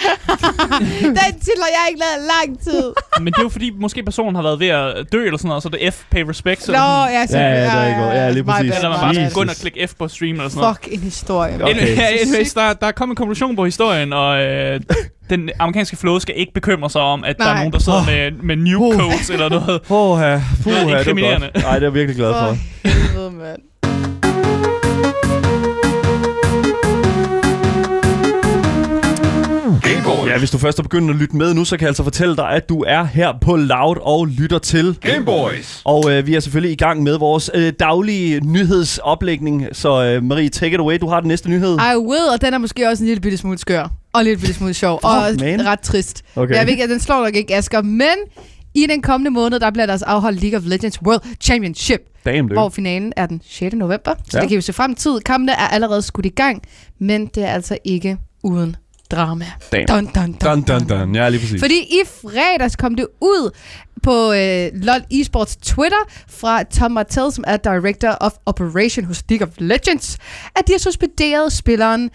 [1.02, 2.94] Den titler, jeg ikke lavet lang tid.
[3.20, 5.64] Men det er jo fordi, måske personen har været ved at dø eller sådan noget,
[5.64, 6.64] så det er F, pay respect.
[6.64, 8.16] Så Nå, sådan, ja, Ja, ja, der er godt.
[8.16, 8.76] Ja, lige præcis.
[8.76, 10.78] Eller man bare skulle gå ind og klikke F på stream eller sådan noget.
[10.84, 11.56] Fuck en historie.
[11.56, 11.74] Okay.
[11.74, 11.98] Okay.
[12.22, 14.80] Anyways, der, der er kommet en konklusion på historien, og øh,
[15.30, 17.58] den amerikanske flåde skal ikke bekymre sig om, at der er Nej.
[17.58, 19.82] nogen, der sidder med, med new codes eller noget.
[19.82, 20.42] Puh, ja.
[20.64, 21.56] Puh, ja, det er godt.
[21.64, 22.58] Nej, det er jeg virkelig glad for.
[22.82, 23.60] For helvede, mand.
[30.26, 30.34] Boys.
[30.34, 32.36] Ja, hvis du først er begyndt at lytte med nu, så kan jeg altså fortælle
[32.36, 34.98] dig, at du er her på Loud og lytter til.
[35.02, 35.82] Game Boys.
[35.84, 39.68] Og øh, vi er selvfølgelig i gang med vores øh, daglige nyhedsoplægning.
[39.72, 40.98] Så øh, Marie, take it away.
[41.02, 41.74] Du har den næste nyhed.
[41.74, 43.88] I will, og den er måske også en lille bitte smule skør.
[44.14, 45.00] Og en lille bitte smule sjov.
[45.04, 45.66] og man.
[45.66, 46.24] ret trist.
[46.36, 46.56] Okay.
[46.56, 48.16] Jeg ved ikke, at den slår nok ikke Asger, men
[48.76, 52.48] i den kommende måned, der bliver der altså afholdt League of Legends World Championship, Damn,
[52.48, 53.76] hvor finalen er den 6.
[53.76, 54.14] november.
[54.30, 54.42] Så ja.
[54.42, 55.12] det kan vi se frem til.
[55.26, 56.62] Kampene er allerede skudt i gang,
[57.00, 58.76] men det er altså ikke uden
[59.12, 59.46] drama.
[59.72, 61.16] Dun, dun, dun, Dun, dun, dun.
[61.16, 61.62] Ja, lige præcis.
[61.62, 63.52] Fordi i fredags kom det ud
[64.04, 65.98] på øh, LoL Esports Twitter
[66.30, 70.18] fra Tom Martell, som er Director of Operation hos League of Legends,
[70.56, 72.10] at de har suspenderet spilleren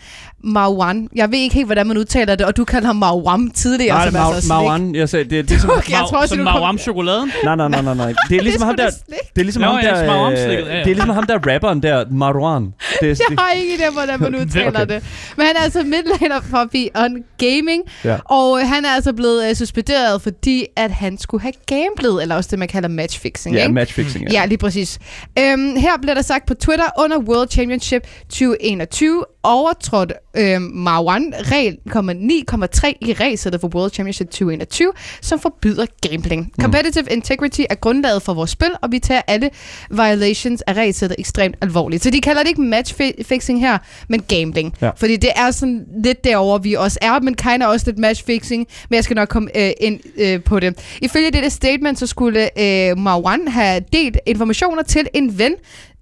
[0.44, 1.08] Marwan.
[1.14, 3.96] Jeg ved ikke helt, hvordan man udtaler det, og du kaldte ham Marwan tidligere.
[3.96, 4.48] Nej, som Mar- altså.
[4.48, 5.70] Marwan, jeg sagde, det er ligesom...
[5.78, 7.32] Okay, jeg tror som du kom- Mauam chokoladen.
[7.44, 8.14] Nej, nej, nej, nej, nej.
[8.28, 8.90] Det er ligesom ham er der...
[9.34, 10.02] Det er ligesom ham der...
[10.02, 10.66] Øh.
[10.66, 12.74] Det er ligesom ham der rapperen der, Marwan.
[13.00, 14.94] Det er, Jeg har ikke idé, hvordan man udtaler Okay.
[14.94, 15.04] det.
[15.36, 18.16] Men han er altså midlaner for Beyond Gaming, Ja.
[18.24, 22.48] og han er altså blevet øh, suspenderet, fordi at han skulle have gamblet, eller også
[22.50, 23.54] det, man kalder matchfixing.
[23.56, 23.74] Ja, ikke?
[23.74, 24.32] matchfixing.
[24.32, 24.98] Ja, lige præcis.
[25.38, 31.78] Øhm, her bliver der sagt på Twitter, under World Championship 2021 overtrådte øhm, Marwan regel
[31.88, 36.52] 9,3 i regelsættet for World Championship 2021, som forbyder gambling.
[36.60, 39.50] Competitive integrity er grundlaget for vores spil, og vi tager alle
[39.90, 42.02] violations af regelsættet ekstremt alvorligt.
[42.02, 44.74] Så de kalder det ikke matchfixing her, men gambling.
[44.80, 44.90] Ja.
[44.96, 48.94] Fordi det er sådan lidt derover vi også er, men kind også lidt matchfixing, men
[48.94, 50.98] jeg skal nok komme øh, ind øh, på det.
[51.02, 55.54] Ifølge dette statement, så skulle øh, Marwan have delt informationer til en ven,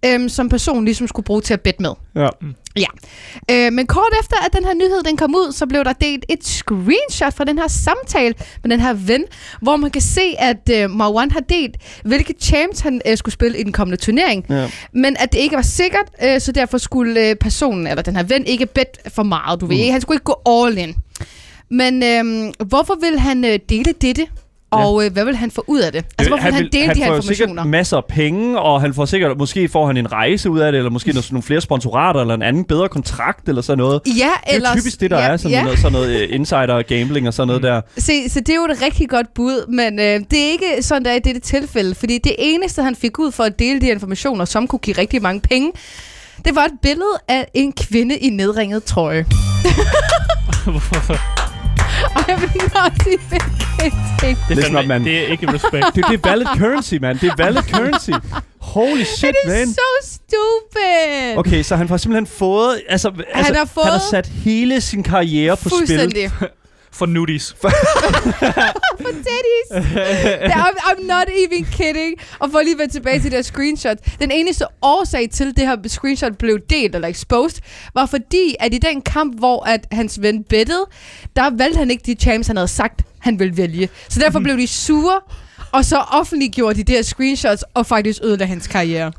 [0.04, 1.92] øhm, som personen ligesom skulle bruge til at bette med.
[2.16, 2.28] Ja.
[2.80, 2.86] Ja.
[3.50, 6.24] Øh, men kort efter, at den her nyhed den kom ud, så blev der delt
[6.28, 9.24] et screenshot fra den her samtale med den her ven,
[9.62, 13.58] hvor man kan se, at øh, Marwan har delt, hvilke champs han øh, skulle spille
[13.58, 14.44] i den kommende turnering.
[14.50, 14.70] Ja.
[14.92, 18.22] Men at det ikke var sikkert, øh, så derfor skulle øh, personen, eller den her
[18.22, 19.76] ven, ikke bet for meget, du ved.
[19.76, 19.92] ikke?
[19.92, 20.94] Han skulle ikke gå all in.
[21.70, 24.26] Men øh, hvorfor vil han øh, dele dette?
[24.70, 26.04] Og øh, hvad vil han få ud af det?
[26.18, 27.34] Altså, hvorfor vil han dele de her får jo informationer?
[27.34, 30.72] sikkert masser af penge, og han får sikkert, måske får han en rejse ud af
[30.72, 34.00] det, eller måske nogle, nogle flere sponsorater, eller en anden bedre kontrakt, eller sådan noget.
[34.06, 34.74] Ja, Det er eller...
[34.76, 35.62] typisk det, der ja, er, sådan ja.
[35.62, 37.80] noget, sådan noget øh, insider gambling og sådan noget der.
[37.98, 41.04] Se, så det er jo et rigtig godt bud, men øh, det er ikke sådan,
[41.04, 43.86] der er i dette tilfælde, fordi det eneste, han fik ud for at dele de
[43.86, 45.72] her informationer, som kunne give rigtig mange penge,
[46.44, 49.26] det var et billede af en kvinde i nedringet trøje.
[52.28, 54.34] Jeg vil nok sige, det er.
[54.48, 55.04] Det er, fandme- man.
[55.04, 55.86] det er ikke respekt.
[55.94, 57.18] Det, det er valid currency, man.
[57.18, 58.10] Det er valid currency.
[58.60, 59.66] Holy shit, Det er man.
[59.68, 61.38] så stupid.
[61.38, 62.80] Okay, så han har simpelthen fået...
[62.88, 65.78] Altså, han, altså, har fået- han har sat hele sin karriere på spil.
[65.78, 66.30] Fuldstændig.
[66.98, 67.56] For nudies.
[67.60, 69.68] For titties.
[69.70, 72.14] Det I'm, I'm not even kidding.
[72.38, 73.96] Og for lige at vende tilbage til det her screenshot.
[74.20, 77.62] Den eneste årsag til, det her screenshot blev delt eller exposed,
[77.94, 80.86] var fordi, at i den kamp, hvor at hans ven bettede,
[81.36, 83.88] der valgte han ikke de champs, han havde sagt, han ville vælge.
[84.08, 85.20] Så derfor blev de sure,
[85.72, 89.12] og så offentliggjorde de de her screenshots, og faktisk ødelagde hans karriere.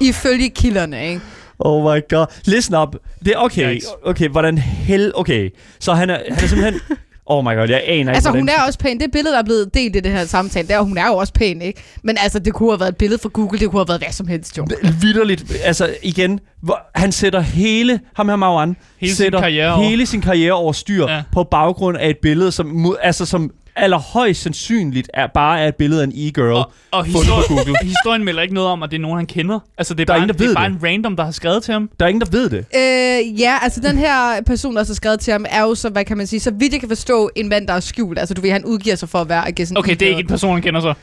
[0.00, 1.20] Ifølge kilderne, ikke?
[1.58, 2.26] Oh my god.
[2.44, 2.96] Listen up.
[3.24, 3.80] Det er okay.
[4.02, 5.12] Okay, hvordan hell...
[5.14, 5.50] Okay.
[5.78, 6.80] Så han er, han er simpelthen...
[7.26, 8.40] Oh my god, jeg aner ikke, Altså, hvordan...
[8.42, 9.00] hun er også pæn.
[9.00, 11.32] Det billede, der er blevet delt i det her samtale, der, hun er jo også
[11.32, 11.82] pæn, ikke?
[12.02, 14.12] Men altså, det kunne have været et billede fra Google, det kunne have været hvad
[14.12, 14.66] som helst, jo.
[15.00, 19.88] Vitterligt, altså igen, hvor, han sætter hele, ham her Marwan, Hele sin sætter karriere over.
[19.88, 21.22] hele sin karriere over styr Ja.
[21.32, 26.00] på baggrund af et billede, som, altså, som allerhøjst sandsynligt er bare er et billede
[26.02, 26.52] af en e-girl.
[26.52, 27.78] Og, og Fundet på historien, Google.
[27.96, 29.58] historien melder ikke noget om, at det er nogen, han kender.
[29.78, 30.74] Altså, det er Der er bare, ingen, der det er bare det.
[30.76, 31.90] en random, der har skrevet til ham.
[32.00, 32.58] Der er ingen, der ved det.
[32.58, 36.04] Øh, ja, altså den her person, der så skrevet til ham, er jo så, hvad
[36.04, 38.18] kan man sige, så vidt jeg kan forstå, en mand, der er skjult.
[38.18, 40.26] Altså, du ved, han udgiver sig for at være, en Okay, det er ikke en
[40.26, 40.94] person, han kender så.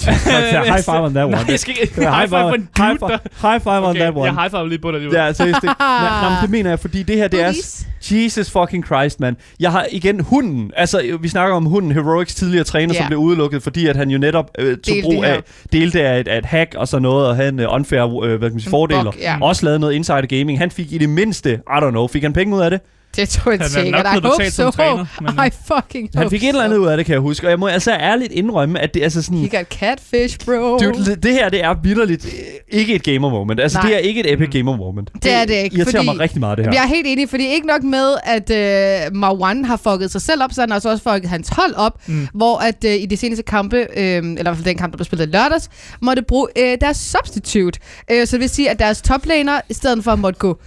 [0.00, 1.32] high five on that one.
[1.34, 1.94] Nej, jeg skal ikke...
[1.94, 3.18] High five en high five, der...
[3.50, 4.24] high five on Okay, that one.
[4.24, 5.00] jeg high five lige på dig.
[5.00, 5.62] lige Ja, seriøst.
[5.62, 5.70] Det,
[6.22, 7.52] men det mener jeg, fordi det her, det er...
[8.10, 9.36] Jesus fucking Christ, man.
[9.60, 10.70] Jeg har igen hunden.
[10.76, 13.00] Altså, vi snakker om hunden, Heroics tidligere træner, Ja.
[13.00, 16.20] som blev udelukket, fordi at han jo netop øh, tog Delte brug af, delte af
[16.20, 18.54] et, af et hack og sådan noget, og havde en uh, unfair øh, hvad kan
[18.54, 19.02] man sige, fordeler.
[19.04, 19.38] bug, ja.
[19.40, 20.58] Også lavet noget insider gaming.
[20.58, 22.80] Han fik i det mindste, I don't know, fik han penge ud af det?
[23.16, 24.76] Det tror jeg Han er hope betalt som so.
[24.76, 26.64] træner, men- I fucking Han fik et eller so.
[26.64, 27.46] andet ud af det, kan jeg huske.
[27.46, 29.38] Og jeg må altså ærligt indrømme, at det er altså sådan...
[29.38, 30.78] He got catfish, bro.
[30.78, 33.60] Dude, det her, det er vidderligt øh, ikke et gamer moment.
[33.60, 33.86] Altså, Nej.
[33.88, 35.10] det er ikke et epic gamer moment.
[35.22, 36.72] Det er det ikke, irriterer fordi- mig rigtig meget, det her.
[36.72, 40.42] Jeg er helt enig, fordi ikke nok med, at øh, Marwan har fucket sig selv
[40.42, 42.28] op, så han har altså også fucket hans hold op, mm.
[42.34, 44.96] hvor at øh, i de seneste kampe, øh, eller i hvert fald den kamp, der
[44.96, 45.68] blev spillet lørdags,
[46.02, 47.80] måtte bruge øh, deres substitute.
[48.10, 50.58] Øh, så det vil sige, at deres toplaner, i stedet for at måtte gå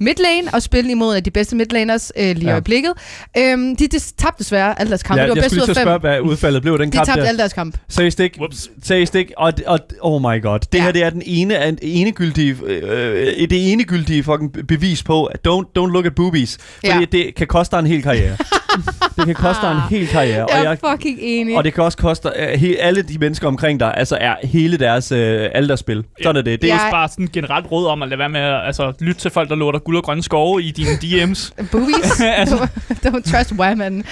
[0.00, 2.50] midlane og spille imod en af de bedste midlaners øh, lige i Ja.
[2.52, 2.92] øjeblikket.
[3.38, 5.20] Øhm, de, de tabte desværre alle deres kampe.
[5.20, 5.84] Ja, det var jeg bedst skulle lige fem.
[5.84, 7.28] spørge, hvad udfaldet blev den De kamp tabte der.
[7.28, 7.78] alle deres kampe.
[7.88, 8.38] Seriøst ikke?
[8.38, 8.70] Whoops.
[8.82, 9.38] Seriøst ikke?
[9.38, 10.58] Og, og, oh my god.
[10.58, 10.82] Det Ja.
[10.82, 15.64] her, det er den ene, af- enegyldige, øh, det enegyldige fucking bevis på, at don't,
[15.78, 16.58] don't look at boobies.
[16.60, 17.04] Fordi Ja.
[17.12, 18.36] det kan koste dig en hel karriere.
[19.16, 20.42] det kan koste dig en hel karriere.
[20.44, 21.56] Og, Jeg jeg, er fucking enig.
[21.56, 24.76] og det kan også koste uh, he, alle de mennesker omkring dig, altså er hele
[24.78, 25.18] deres, uh,
[25.54, 26.04] alle deres spil.
[26.22, 26.62] Sådan er det.
[26.62, 29.20] det er Jeg- bare sådan generelt råd om at lade være med at altså, lytte
[29.20, 31.50] til folk, der låter guld og grønne skove i dine DM's.
[31.72, 32.20] Boobies?
[32.36, 32.68] Altså.
[32.90, 34.04] Don't trust women.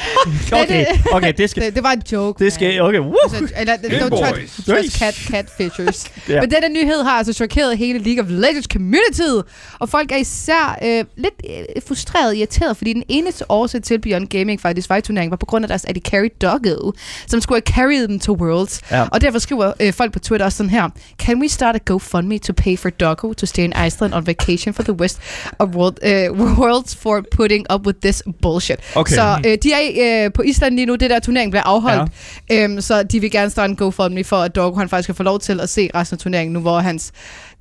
[0.52, 2.44] okay, okay, det skal, Det, det var en joke.
[2.44, 3.14] det skal, okay, woo.
[3.34, 6.10] Altså, eller, don't trust, trust cat, catfishers.
[6.28, 6.34] Ja.
[6.34, 6.40] ja.
[6.40, 9.48] Men denne nyhed har altså chokeret hele League of Legends community,
[9.78, 14.28] og folk er især øh, lidt øh, frustreret irriteret, fordi den eneste årsag til Beyond
[14.28, 16.92] Gaming faktisk var i turneringen var på grund af deres AD Carry Doggo,
[17.26, 18.80] som skulle have carried dem to Worlds.
[18.90, 19.06] Ja.
[19.12, 20.88] Og derfor skriver øh, folk på Twitter også sådan her,
[21.18, 24.74] Can we start a GoFundMe to pay for Doggo to stay in Iceland on vacation
[24.74, 25.20] for the West
[25.58, 28.78] of world, uh, Worlds for putting up with this bullshit.
[28.94, 29.14] Okay.
[29.14, 32.12] Så øh, de er øh, på Island lige nu, det der turnering bliver afholdt,
[32.50, 32.64] ja.
[32.64, 35.22] øhm, så de vil gerne starte en GoFundMe for, at Doggo han faktisk kan få
[35.22, 37.12] lov til at se resten af turneringen, nu hvor hans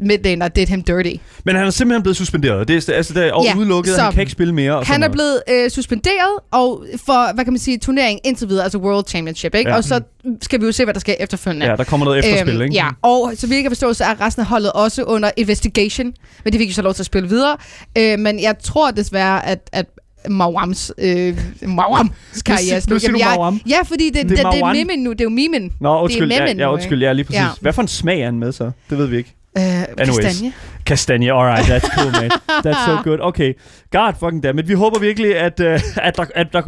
[0.05, 1.13] midlaner did him dirty.
[1.45, 2.67] Men han er simpelthen blevet suspenderet.
[2.67, 4.77] Det er, altså, det er og Ja, udelukket, så han kan ikke spille mere.
[4.77, 8.63] Og Han er blevet øh, suspenderet, og for, hvad kan man sige, turnering indtil videre,
[8.63, 9.69] altså World Championship, ikke?
[9.69, 9.77] Ja.
[9.77, 10.01] Og så
[10.41, 11.65] skal vi jo se, hvad der sker efterfølgende.
[11.65, 12.75] Ja, der kommer noget efterspil, ikke?
[12.75, 16.13] Ja, og så vidt jeg kan forstå, så er resten af holdet også under investigation,
[16.43, 17.57] men de fik jo så lov til at spille videre.
[17.97, 19.85] Øh, men jeg tror desværre, at, at
[20.29, 22.11] Mawams, øh, Mawams
[22.45, 23.61] karriere er Nu siger du Mawam.
[23.69, 25.73] Ja, fordi det, Det er det, det, det er mimen nu, det er jo mimen.
[25.81, 26.29] Nå, undskyld.
[26.29, 27.01] Det er Ja, ja, undskyld.
[27.03, 27.39] Ja, lige præcis.
[27.39, 27.47] Ja.
[27.61, 28.71] Hvad for en smag er han med så?
[28.89, 29.35] Det ved vi ikke.
[29.57, 30.19] Øh, Anyways.
[30.19, 30.53] kastanje.
[30.85, 32.31] Kastanje, alright, that's cool, man.
[32.65, 33.19] That's so good.
[33.21, 33.53] Okay,
[33.91, 34.67] god fucking damn it.
[34.67, 36.61] Vi håber virkelig, at, uh, at, der, at der,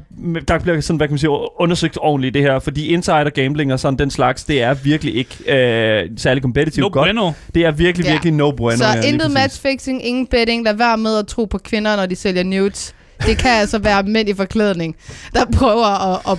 [0.48, 3.80] der bliver sådan, hvad kan man sige, undersøgt ordentligt det her, fordi insider gambling og
[3.80, 7.06] sådan den slags, det er virkelig ikke uh, særlig kompetitivt No godt.
[7.06, 7.32] bueno.
[7.56, 8.12] Det er virkelig, Ja.
[8.12, 8.78] virkelig no bueno.
[8.78, 10.63] Så ja, intet matchfixing, ingen betting.
[10.63, 12.95] Lad være med at tro på kvinder, når de sælger nudes.
[13.26, 14.95] Det kan altså være mænd i forklædning,
[15.34, 16.38] der prøver at, at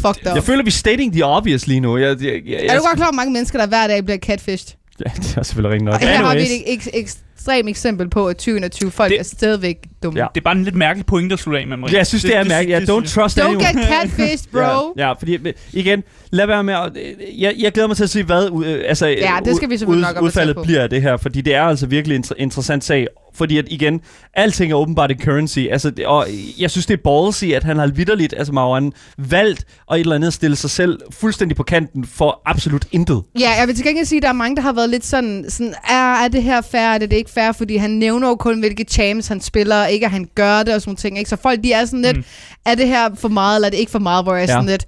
[0.00, 1.96] fuck dig Jeg føler, vi stating the obvious lige nu.
[1.98, 4.77] Jeg, jeg, jeg, Er du godt klar, hvor mange mennesker, der hver dag bliver catfished?
[5.06, 5.94] Ja, det er selvfølgelig rigtig nok.
[5.94, 9.76] Og her har vi et ek- ekstremt eksempel på, at 2020 folk Det- er stadigvæk
[10.02, 10.20] dumme.
[10.20, 10.26] Ja.
[10.34, 11.92] Det er bare en lidt mærkelig pointe at slutte af med, Marie.
[11.92, 12.88] Ja, jeg synes, det, er mærkeligt.
[12.88, 13.66] Ja, don't trust Don't anyone.
[13.68, 14.58] get catfished, bro.
[14.98, 15.38] Ja, ja, fordi
[15.72, 16.92] igen, lad være med at,
[17.38, 20.08] jeg, jeg glæder mig til at se, hvad øh, altså, Ja, det skal vi selvfølgelig
[20.14, 20.62] nok udfaldet på.
[20.62, 23.06] bliver af det her, fordi det er altså virkelig en inter- interessant sag.
[23.34, 24.00] Fordi at igen,
[24.34, 25.58] alting er åbenbart en currency.
[25.70, 26.26] Altså, det, og
[26.58, 30.14] jeg synes, det er ballsy, at han har vidderligt, altså Mauren, valgt at et eller
[30.14, 33.22] andet stille sig selv fuldstændig på kanten for absolut intet.
[33.40, 35.44] Ja, jeg vil til gengæld sige, at der er mange, der har været lidt sådan,
[35.48, 38.34] sådan er, er det her fair, er det, det ikke fair, fordi han nævner jo
[38.34, 41.18] kun, hvilke champs han spiller, ikke at han gør det og sådan nogle ting.
[41.18, 41.30] Ikke?
[41.30, 42.24] Så folk, de er sådan lidt, mm.
[42.66, 44.52] er det her for meget, eller er det ikke for meget, hvor jeg er Ja.
[44.52, 44.86] sådan lidt,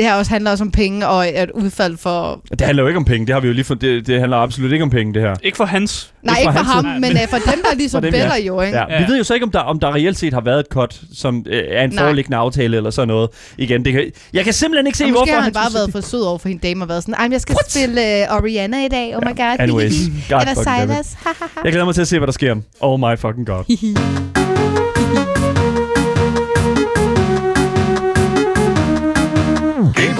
[0.00, 2.40] det her også handler også om penge og et udfald for...
[2.50, 4.36] Det handler jo ikke om penge, det har vi jo lige fået, det, det handler
[4.36, 5.34] absolut ikke om penge, det her.
[5.42, 6.12] Ikke for hans.
[6.22, 7.00] Nej, Ikke ikke for for hans ham, side.
[7.00, 8.24] men Nej, øh, for dem, der ligesom For dem, ja.
[8.24, 8.78] bedre jo, ikke?
[8.78, 8.84] Ja.
[8.94, 9.00] Ja.
[9.06, 11.00] Vi ved jo så ikke, om der, om der reelt set har været et cut,
[11.14, 12.04] som øh, er en Nej.
[12.04, 13.30] foreliggende aftale eller sådan noget.
[13.58, 15.74] Igen, det kan, jeg kan simpelthen ikke se, Og hvorfor måske har han bare skulle-
[15.78, 17.70] været for sød over for hende dame og været sådan, jeg skal What?
[17.70, 19.56] spille uh, Oriana i dag, oh my god.
[19.58, 19.92] Anyways,
[20.30, 20.80] God Eller fucking.
[20.80, 21.16] Silas.
[21.64, 22.56] Jeg glæder mig til at se, hvad der sker.
[22.80, 23.64] Oh my fucking god.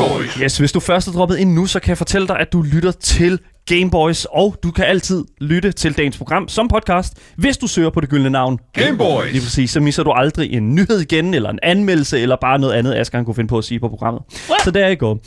[0.01, 0.35] Game Boys.
[0.35, 2.63] Yes, hvis du først er droppet ind nu, så kan jeg fortælle dig, at du
[2.63, 7.67] lytter til Gameboys, og du kan altid lytte til dagens program som podcast, hvis du
[7.67, 8.59] søger på det gyldne navn.
[8.73, 9.33] Game Boys.
[9.33, 12.75] Lige præcis, så misser du aldrig en nyhed igen, eller en anmeldelse, eller bare noget
[12.75, 14.23] andet, Asger han kunne finde på at sige på programmet.
[14.65, 15.19] Så der er I går.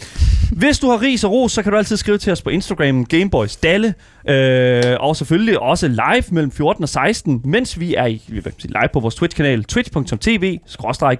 [0.51, 3.05] Hvis du har ris og ros, så kan du altid skrive til os på Instagram,
[3.05, 3.93] Gameboys Dalle,
[4.29, 8.21] øh, og selvfølgelig også live mellem 14 og 16, mens vi er i,
[8.63, 10.57] live på vores Twitch-kanal, twitch.tv,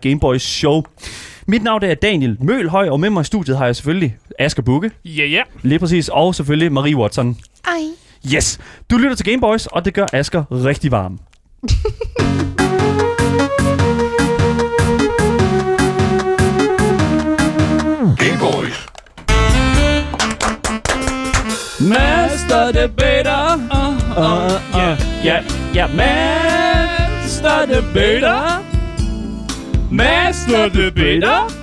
[0.02, 0.84] Gameboys Show.
[1.48, 4.92] Mit navn er Daniel Mølhøj, og med mig i studiet har jeg selvfølgelig Asger Bukke,
[5.06, 5.42] Ja, ja.
[5.62, 7.38] lige præcis, og selvfølgelig Marie Watson.
[7.68, 7.72] Ej.
[8.36, 8.60] Yes,
[8.92, 11.20] du lytter til Gameboys, og det gør Asger rigtig varm.
[18.18, 18.88] Game Boys.
[21.80, 23.56] Master Debater.
[23.56, 25.38] Uh, uh, Ja, ja,
[25.76, 28.64] ja, Master Debater.
[29.92, 30.84] Master Debater.
[30.92, 31.24] Oh yeah.
[31.24, 31.63] Med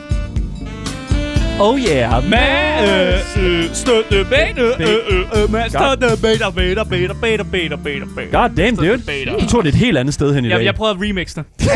[1.61, 8.05] øh, øh, støtte beta, øh, øh, øh, med støtte beta, beta, beta, beta, beta, beta,
[8.17, 8.39] beta.
[8.39, 9.03] God damn, dude.
[9.41, 10.65] Du tog det et helt andet sted hen i Jeg, dag.
[10.65, 11.45] jeg prøvede at remixe det.
[11.61, 11.67] I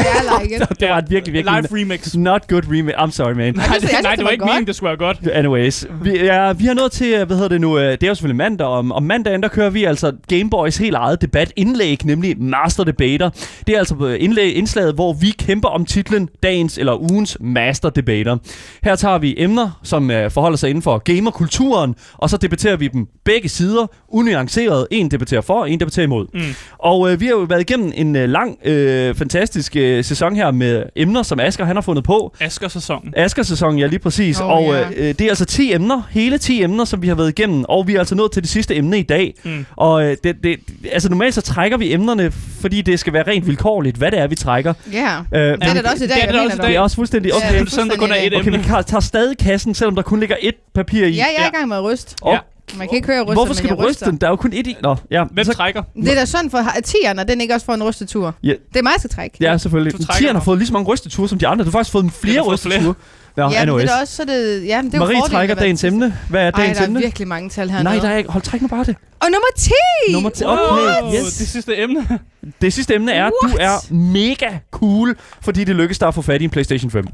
[0.42, 0.80] like it.
[0.80, 1.62] det var et virkelig, virkelig...
[1.70, 2.14] Live remix.
[2.14, 2.94] Not good remix.
[2.94, 3.54] I'm sorry, man.
[3.54, 3.66] Nej,
[4.02, 5.28] nej, det var ikke meningen, det skulle være godt.
[5.32, 8.08] Anyways, vi, ja, vi har nået til, øh, hvad hedder det nu, øh, det er
[8.08, 12.04] jo selvfølgelig mandag, og om, om mandagen, der kører vi altså Gameboys helt eget debatindlæg,
[12.04, 13.30] nemlig Master Debater.
[13.66, 17.90] Det er altså øh, indlæg, indslaget, hvor vi kæmper om titlen dagens eller ugens Master
[17.90, 18.36] Debater.
[18.84, 22.88] Her tager vi emner, som øh, forholder sig inden for gamerkulturen, og så debatterer vi
[22.88, 24.86] dem begge sider, unuanceret.
[24.90, 26.26] En debatterer for, en debatterer imod.
[26.34, 26.40] Mm.
[26.78, 30.50] Og øh, vi har jo været igennem en øh, lang, øh, fantastisk øh, sæson her
[30.50, 32.34] med emner, som Asger han har fundet på.
[32.40, 33.14] Asger-sæsonen.
[33.16, 34.40] Asger-sæsonen, ja lige præcis.
[34.40, 34.80] Oh, og ja.
[34.96, 37.86] øh, det er altså 10 emner, hele 10 emner, som vi har været igennem, og
[37.86, 39.34] vi er altså nået til det sidste emne i dag.
[39.44, 39.66] Mm.
[39.76, 40.56] Og øh, det, det,
[40.92, 44.26] altså normalt så trækker vi emnerne, fordi det skal være rent vilkårligt, hvad det er,
[44.26, 44.74] vi trækker.
[44.92, 45.16] Ja.
[45.34, 46.72] Øh, Det er det også i dag, Det er det også i det du.
[46.76, 47.28] er også fuldstændig...
[47.30, 49.38] Ja, Okay, det er Okay, sådan der kun er et fuldstændig okay vi tager stadig
[49.38, 51.10] kassen, selvom der kun ligger et papir i.
[51.10, 51.48] Ja, jeg er Ja.
[51.48, 52.14] i gang med at ryste.
[52.22, 52.38] Og, Ja.
[52.78, 54.06] Man kan ikke høre, ryster, Hvorfor skal du ryste ryster.
[54.06, 54.16] den?
[54.16, 54.76] Der er jo kun et i.
[54.82, 55.24] Nå, ja.
[55.32, 55.82] Hvem så, trækker?
[55.96, 58.34] Det er da sådan for at tieren, og den ikke også får en rystetur.
[58.42, 58.48] Ja.
[58.72, 59.36] Det er mig, der skal trække.
[59.40, 59.94] ja, selvfølgelig.
[60.18, 61.64] Tieren har fået lige så mange rysteture som de andre.
[61.64, 62.42] Du har faktisk fået flere flere.
[62.52, 62.94] rysteture.
[63.36, 65.84] Ja, men det er da også, så det, ja, det er Marie fordelen trækker dagens
[65.84, 66.18] emne.
[66.30, 67.00] Hvad er Ej, dagens der er emne?
[67.00, 67.82] virkelig mange tal her.
[67.82, 68.30] Nej, der er ikke.
[68.30, 68.96] Hold, træk nu bare det.
[69.20, 69.72] Og nummer 10!
[70.12, 70.44] Nummer 10.
[70.44, 71.34] Wow, Okay, yes.
[71.36, 72.18] det sidste emne.
[72.60, 73.60] Det sidste emne er, at du What?
[73.90, 77.06] er mega cool, fordi det lykkedes dig at få fat i en PlayStation 5.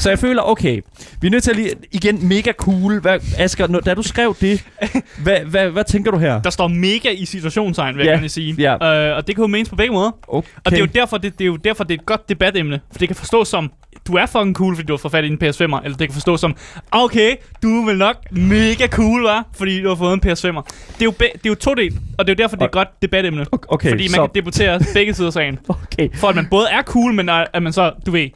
[0.00, 0.80] Så jeg føler, okay,
[1.20, 3.00] vi er nødt til at lige, igen, mega cool.
[3.00, 4.64] Hvad, Asger, når, da du skrev det,
[5.24, 6.42] hvad, hvad, hvad tænker du her?
[6.42, 8.54] Der står mega i situationstegn, vil Ja, jeg gerne sige.
[8.58, 9.08] ja.
[9.10, 10.10] Øh, og det kan jo menes på begge måder.
[10.28, 10.48] Okay.
[10.64, 12.80] Og det er, jo derfor, det, det er jo derfor, det er et godt debatemne.
[12.92, 13.72] For det kan forstås som,
[14.06, 15.84] du er fucking cool, fordi du har fået fat i en PS5'er.
[15.84, 16.56] Eller det kan forstås som,
[16.90, 20.62] okay, du er vel nok mega cool, var, fordi du har fået en PS5'er.
[20.98, 22.66] Det er jo, det er jo to del, og det er jo derfor, det er
[22.66, 23.46] et godt debatemne.
[23.52, 25.58] Okay, fordi man så, kan debattere begge sider af sagen.
[25.68, 26.08] okay.
[26.14, 28.28] For at man både er cool, men er, at man så, du ved,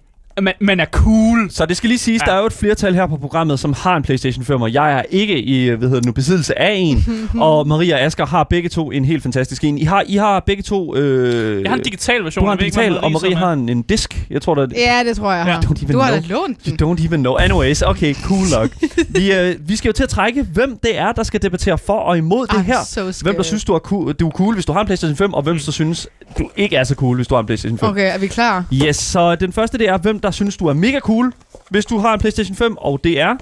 [0.42, 1.50] man, man er cool.
[1.50, 2.30] Så det skal lige siges, Ja.
[2.30, 4.92] der er jo et flertal her på programmet, som har en PlayStation 5, og jeg
[4.98, 7.04] er ikke i hvad hedder det nu, besiddelse af en.
[7.40, 9.78] og Maria og Asger har begge to en helt fantastisk en.
[9.78, 10.96] I har, I har begge to...
[10.96, 12.42] Øh, Jeg har en digital version.
[12.42, 14.26] Du har en ikke, digital, og er- har en, en disk.
[14.30, 15.52] Jeg tror, der Ja, det tror jeg, Ja.
[15.52, 15.60] har.
[15.60, 16.72] Don't even Du har da lånt den.
[16.80, 17.34] You don't even know.
[17.36, 18.70] Anyways, okay, cool nok.
[19.18, 21.92] vi, øh, vi skal jo til at trække, hvem det er, der skal debattere for
[21.98, 22.78] og imod det I'm her.
[23.12, 25.16] so Hvem der synes, du er, cool, du er cool, hvis du har en PlayStation
[25.16, 27.78] 5, og hvem der synes, du ikke er så cool, hvis du har en PlayStation
[27.78, 27.88] 5.
[27.88, 28.64] Okay, er vi klar?
[28.72, 31.32] Yes, så den første det er, hvem der synes, du er mega cool,
[31.70, 33.36] hvis du har en PlayStation 5, og det er...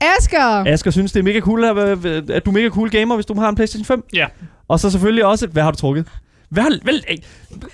[0.00, 0.64] Asger!
[0.66, 1.78] Asger synes, det er mega cool, at,
[2.30, 4.04] at du er mega cool gamer, hvis du har en PlayStation 5.
[4.12, 4.26] Ja.
[4.68, 6.06] Og så selvfølgelig også, hvad har du trukket?
[6.54, 7.16] Hvad har, vel, ey,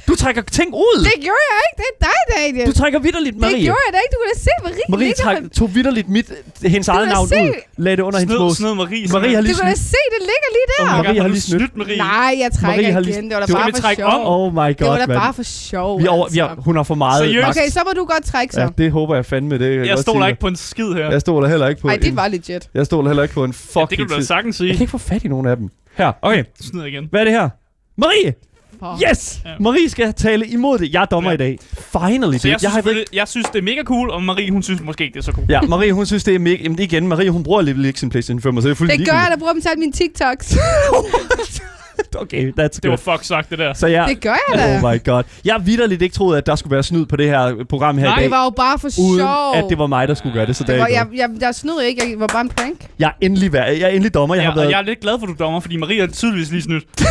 [0.08, 0.98] du trækker ting ud!
[1.04, 1.76] Det gjorde jeg ikke.
[1.82, 2.66] Det er dig, Daniel.
[2.70, 3.54] du trækker vidderligt, Marie.
[3.54, 4.12] Det gjorde jeg da ikke.
[4.14, 6.26] Du kunne da se, Marie, Marie træk, med- tog vidderligt mit,
[6.62, 7.54] hendes eget kan navn se- ud.
[7.84, 8.56] Lagde det under hendes Snød, mås.
[8.56, 9.06] snød Marie.
[9.12, 9.90] Marie har Du lige kunne da snydt.
[9.94, 10.82] se, det ligger lige der.
[10.84, 11.60] Oh my Marie God, har du lige snydt.
[11.60, 11.96] snydt, Marie.
[11.96, 13.12] Nej, jeg trækker Marie har igen.
[13.12, 14.20] lige- Det var da Du bare kan for trække sjov.
[14.26, 14.32] om.
[14.34, 15.90] Oh my Det var god, da bare for sjov.
[16.00, 16.54] Vi er over, vi altså.
[16.54, 17.48] har, hun har for meget Seriøst?
[17.52, 18.60] Okay, så må du godt trække så.
[18.60, 19.54] Ja, det håber jeg fandme.
[19.62, 21.10] Det kan Jeg stoler ikke på en skid her.
[21.10, 22.64] Jeg stoler heller ikke på Ej, det var legit.
[22.74, 24.72] Jeg stoler heller ikke på en fucking det kan du da sagtens Jeg sige.
[24.76, 25.68] kan ikke få fat i nogen af dem.
[25.98, 26.44] Her, okay.
[26.60, 27.04] Snyd igen.
[27.10, 27.48] Hvad er det her?
[27.98, 28.34] Marie!
[28.78, 29.40] For- Yes!
[29.44, 29.50] Ja.
[29.60, 30.92] Marie skal tale imod det.
[30.92, 31.34] Jeg er dommer Ja.
[31.34, 31.58] i dag.
[31.92, 32.52] Finally, Så dude.
[32.52, 35.04] jeg synes, har jeg, jeg synes, det er mega cool, og Marie, hun synes måske
[35.04, 35.46] ikke, det er så cool.
[35.50, 36.62] Ja, Marie, hun synes, det er mega...
[36.62, 38.92] Jamen igen, Marie, hun bruger alligevel ikke sin PlayStation 5, og så er det fuldt
[38.92, 40.56] Det gør jeg, der bruger dem til mine TikToks.
[42.18, 42.98] Okay, that's Det var good.
[42.98, 43.72] fuck sagt, det der.
[43.74, 44.06] Så jeg...
[44.08, 44.76] Det gør jeg da.
[44.88, 45.22] Oh my god.
[45.44, 48.04] Jeg har vidderligt ikke troet, at der skulle være snyd på det her program her
[48.04, 48.22] Nej, i dag.
[48.24, 49.54] Det var jo bare for uden sjov.
[49.54, 50.56] at det var mig, der skulle gøre det.
[50.56, 52.02] Så Det der var, er jeg, jeg, jeg snød ikke.
[52.10, 52.86] Jeg var bare en prank.
[52.98, 54.34] jeg, er endelig, vær- jeg er endelig dommer.
[54.34, 54.70] Jeg Ja, har været...
[54.70, 56.84] jeg er lidt glad for, at du er dommer, fordi Marie er tydeligvis lige snydt.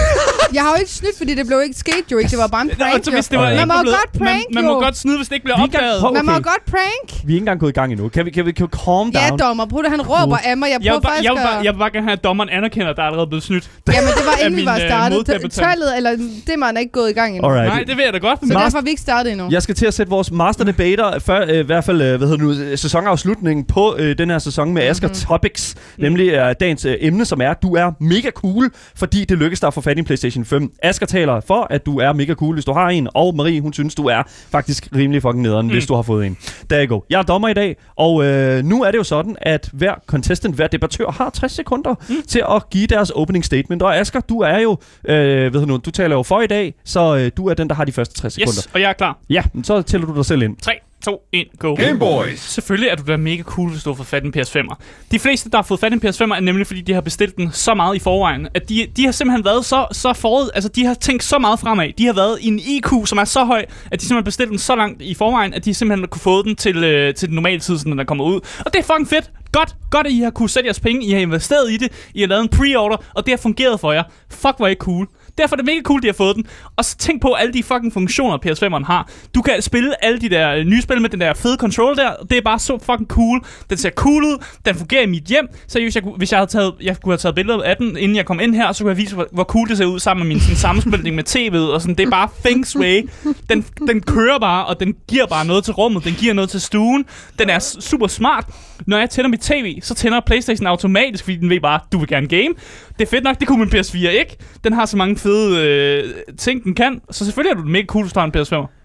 [0.53, 2.29] Jeg har jo ikke snydt, fordi det blev ikke sket jo ikke.
[2.31, 3.03] Det var bare en Nå, prank.
[3.05, 3.15] så jo.
[3.17, 4.79] hvis det var Man ikke må jo blevet- godt prank, man, man må jo.
[4.86, 6.01] godt snyde, hvis det ikke bliver Vi er i gang- opdaget.
[6.01, 6.49] Hov, Man må okay.
[6.51, 7.08] godt prank.
[7.27, 8.10] Vi er ikke engang gået i gang endnu.
[8.10, 9.39] Kan vi, kan vi, kan vi calm Ja, down?
[9.39, 9.65] dommer.
[9.73, 10.67] Bruder, han råber af mig.
[10.67, 11.65] Jeg Jeg prøver vil, bare, faktisk jeg, vil bare, at...
[11.65, 13.65] jeg vil bare gerne have, at dommeren anerkender, at der er allerede blevet snydt.
[13.95, 15.15] Jamen, det var inden vi min, var øh, startet.
[15.17, 15.53] moddebattant.
[15.53, 16.12] Tøllet, eller
[16.47, 17.47] det man er ikke gået i gang endnu.
[17.49, 17.69] Alright.
[17.73, 18.39] Nej, det vil jeg da godt.
[18.39, 19.45] Så Master- derfor er vi ikke startet endnu.
[19.51, 22.27] Jeg skal til at sætte vores master debater, før, øh, i hvert fald øh, hvad
[22.27, 25.15] hedder det nu, øh, sæsonafslutningen på øh, den her sæson med Asger Mhm.
[25.15, 29.60] Topics, nemlig øh, dagens øh, emne, som er, du er mega cool, fordi det lykkes
[29.60, 30.71] dig at få fat i en PlayStation 5.
[30.83, 33.73] Asger taler for, at du er mega cool, hvis du har en, og Marie, hun
[33.73, 35.71] synes, du er faktisk rimelig fucking nederen, mm.
[35.71, 36.37] hvis du har fået en.
[36.69, 37.01] Der you go.
[37.09, 40.55] Jeg er dommer i dag, og øh, nu er det jo sådan, at hver contestant,
[40.55, 42.15] hver debattør har 60 sekunder mm.
[42.27, 43.81] til at give deres opening statement.
[43.81, 46.73] Og Asger, du er jo, øh, ved du, nu, du taler jo for i dag,
[46.83, 48.51] så øh, du er den, der har de første 60 sekunder.
[48.51, 49.17] Yes, og jeg er klar.
[49.29, 50.57] Ja, så tæller du dig selv ind.
[50.57, 50.71] 3,
[51.03, 51.75] 2, 1, go.
[51.75, 52.39] Game Boys.
[52.39, 54.75] Selvfølgelig er du da mega cool, hvis du har fået fat i en PS5'er.
[55.12, 57.38] De fleste, der har fået fat i en PS5'er, er nemlig fordi, de har bestilt
[57.38, 60.69] den så meget i forvejen, at de, de har simpelthen været så, så forud, altså
[60.69, 61.93] de har tænkt så meget fremad.
[61.97, 64.60] De har været i en IQ, som er så høj, at de simpelthen bestilt den
[64.60, 67.60] så langt i forvejen, at de simpelthen kunne få den til, øh, til den normale
[67.60, 68.39] tid, sådan, når den kommer ud.
[68.65, 69.31] Og det er fucking fedt.
[69.51, 72.19] Godt, godt, at I har kunne sætte jeres penge, I har investeret i det, I
[72.19, 74.03] har lavet en pre-order, og det har fungeret for jer.
[74.29, 75.08] Fuck, hvor er I cool.
[75.37, 76.45] Derfor er det mega cool, de har fået den.
[76.75, 79.09] Og så tænk på alle de fucking funktioner, PS5'eren har.
[79.35, 82.11] Du kan spille alle de der øh, nye spil med den der fede control der.
[82.29, 83.41] Det er bare så fucking cool.
[83.69, 84.43] Den ser cool ud.
[84.65, 85.47] Den fungerer i mit hjem.
[85.67, 88.15] Så hvis jeg, hvis jeg havde taget, jeg kunne have taget billeder af den, inden
[88.17, 90.27] jeg kom ind her, så kunne jeg vise, hvor, hvor cool det ser ud sammen
[90.27, 91.73] med min sådan, sammenspilning med tv'et.
[91.73, 93.09] Og sådan, det er bare feng shui.
[93.49, 96.03] Den, den kører bare, og den giver bare noget til rummet.
[96.03, 97.05] Den giver noget til stuen.
[97.39, 98.45] Den er super smart.
[98.88, 102.07] Når jeg tænder mit tv, så tænder Playstation automatisk, fordi den ved bare, du vil
[102.07, 102.53] gerne game.
[102.99, 104.38] Det er fedt nok, det kunne min PS4 ikke.
[104.63, 107.01] Den har så mange fede øh, ting, den kan.
[107.11, 108.84] Så selvfølgelig er du mega cool, hvis du har en PS5.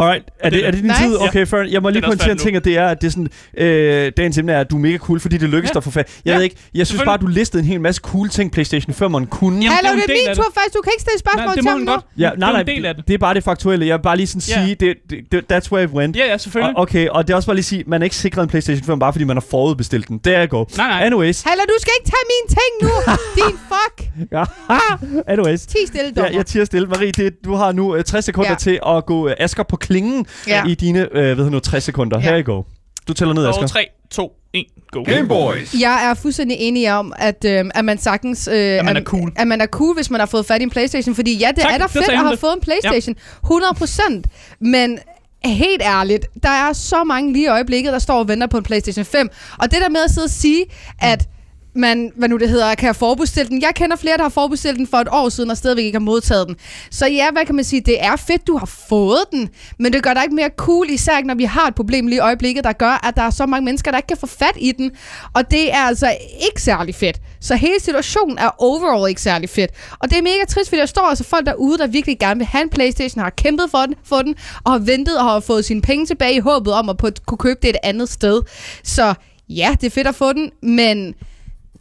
[0.00, 1.02] Alright, er det, er det din Nice.
[1.02, 1.16] tid?
[1.20, 3.10] Okay, før, jeg må lige er pointere en ting, at det er, at det er
[3.10, 3.28] sådan,
[3.58, 5.74] øh, dagens emne er, at du er mega cool, fordi det lykkedes Ja.
[5.74, 6.08] dig for fat.
[6.24, 8.52] Jeg Ja, ved ikke, jeg synes bare, at du listede en hel masse cool ting,
[8.52, 9.56] PlayStation 5'eren kunne.
[9.56, 10.74] Jamen, Hallo, det er min tur faktisk.
[10.76, 11.86] Du kan ikke stille spørgsmål til må ham nu.
[11.92, 12.04] godt.
[12.18, 13.04] Ja, Det er nej, nej, det.
[13.08, 13.86] det er bare det faktuelle.
[13.86, 14.64] Jeg vil bare lige sådan Ja.
[14.64, 16.16] sige, det, det, that's where it went.
[16.16, 16.76] Ja, ja, selvfølgelig.
[16.76, 18.48] Og, okay, og det er også bare lige at sige, man er ikke sikret en
[18.48, 20.18] PlayStation 5, bare fordi man har forudbestilt den.
[20.18, 20.70] Der går.
[20.76, 21.06] Nej, nej.
[21.06, 21.42] Anyways.
[21.46, 23.12] Hallo, du skal ikke tage mine ting nu.
[23.48, 24.08] Din fuck.
[24.32, 24.44] Ja.
[25.32, 25.66] Anyways.
[25.66, 26.36] Ti stille, Ja, dommer.
[26.36, 26.86] jeg tiger stille.
[26.88, 28.56] Marie, det, du har nu øh, 60 sekunder Ja.
[28.56, 30.64] til at gå øh, Asker på klingen Ja.
[30.66, 32.18] i dine øh, hvad hedder nu, 60 sekunder.
[32.18, 32.24] Ja.
[32.24, 32.66] Her i går.
[33.08, 33.62] Du tæller ned, Asger.
[33.62, 35.02] Og 3, 2, 1, go.
[35.02, 35.74] Game Boys.
[35.80, 38.48] Jeg er fuldstændig enig om, at, øh, at man sagtens...
[38.48, 39.32] Øh, at man er cool.
[39.36, 41.14] At man er cool, hvis man har fået fat i en Playstation.
[41.14, 43.14] Fordi ja, det Tak, er da fedt at have fået en Playstation.
[43.44, 44.22] 100%.
[44.60, 44.98] Men
[45.44, 48.62] helt ærligt, der er så mange lige i øjeblikket, der står og venter på en
[48.62, 49.28] Playstation 5.
[49.58, 50.64] Og det der med at sidde og sige,
[51.00, 51.28] at
[51.74, 53.62] man, hvad nu det hedder, kan have den.
[53.62, 56.04] Jeg kender flere, der har forbudstilt den for et år siden, og stadigvæk ikke har
[56.04, 56.56] modtaget den.
[56.90, 59.48] Så ja, hvad kan man sige, det er fedt, du har fået den,
[59.78, 62.16] men det gør dig ikke mere cool, især ikke, når vi har et problem lige
[62.16, 64.56] i øjeblikket, der gør, at der er så mange mennesker, der ikke kan få fat
[64.56, 64.90] i den.
[65.34, 66.16] Og det er altså
[66.48, 67.20] ikke særlig fedt.
[67.40, 69.70] Så hele situationen er overall ikke særlig fedt.
[69.98, 72.46] Og det er mega trist, fordi der står altså folk derude, der virkelig gerne vil
[72.46, 75.64] have en Playstation, har kæmpet for den, for den og har ventet og har fået
[75.64, 78.42] sine penge tilbage i håbet om at på, kunne købe det et andet sted.
[78.84, 79.14] Så
[79.48, 81.14] ja, det er fedt at få den, men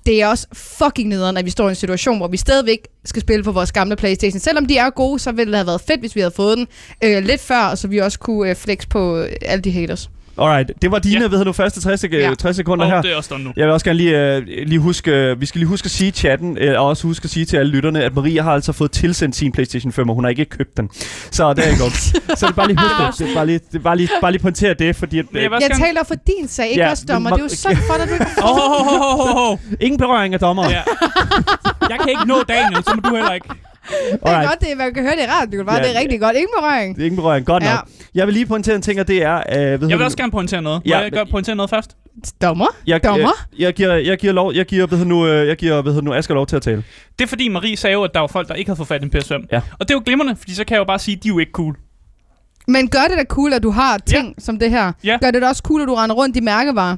[0.09, 3.21] det er også fucking nederen, at vi står i en situation, hvor vi stadigvæk skal
[3.21, 4.39] spille på vores gamle Playstation.
[4.39, 6.67] Selvom de er gode, så ville det have været fedt, hvis vi havde fået den
[7.03, 10.09] øh, lidt før, så vi også kunne øh, flex på øh, alle de haters.
[10.39, 11.27] Alright, det var dine, Ja.
[11.29, 12.33] hedder nu, første 60, sek- Ja.
[12.39, 12.95] 60 sekunder her.
[12.97, 13.53] Og det er også nu.
[13.55, 16.07] Jeg vil også gerne lige, øh, lige huske, øh, vi skal lige huske at sige
[16.07, 18.71] i chatten, øh, og også huske at sige til alle lytterne, at Maria har altså
[18.71, 20.89] fået tilsendt sin PlayStation 5, og hun har ikke købt den.
[21.31, 21.93] Så der er godt.
[22.39, 23.27] så det er bare lige husk det.
[23.27, 25.37] Det er bare lige, det er bare lige, bare lige pointere det, fordi at, jeg
[25.39, 25.83] øh, Jeg gerne...
[25.85, 27.29] taler for din sag, ikke Ja, også, dommer.
[27.29, 29.57] men- Det er jo sådan for dig, du ikke oh, oh, oh, oh, oh.
[29.79, 30.69] ingen berøring af dommer.
[30.69, 30.81] Ja.
[31.89, 33.47] Jeg kan ikke nå Daniel, så må du heller ikke.
[34.11, 35.65] Det er godt, det man kan høre det i radioen.
[35.65, 36.35] Bare, Ja, det er rigtig godt.
[36.35, 36.95] Ingen berøring.
[36.95, 37.45] Det er ingen berøring.
[37.45, 37.69] Godt Ja.
[37.73, 37.87] nok.
[38.15, 39.35] Jeg vil lige pointere en ting, og det er...
[39.37, 40.05] Øh, hvad hedder Jeg vil det?
[40.05, 40.81] også gerne pointere noget.
[40.85, 41.95] Må Ja, jeg gøre, pointere noget først?
[42.41, 42.65] Dommer?
[42.87, 43.29] jeg, dommer?
[43.53, 45.91] Jeg, jeg, giver, jeg giver lov, jeg giver, hvad hedder nu, øh, jeg giver, hvad
[45.93, 46.83] hedder nu, Asger lov til at tale.
[47.19, 49.01] Det er fordi Marie sagde jo, at der var folk, der ikke havde fået fat
[49.01, 49.47] i en PS5.
[49.51, 49.61] Ja.
[49.79, 51.33] Og det er jo glimrende, fordi så kan jeg jo bare sige, at de er
[51.33, 51.75] jo ikke cool.
[52.67, 54.91] Men gør det da cool, at du har ting som det her?
[55.03, 55.17] Ja.
[55.21, 56.97] Gør det da også cool, at du render rundt i mærkevarer?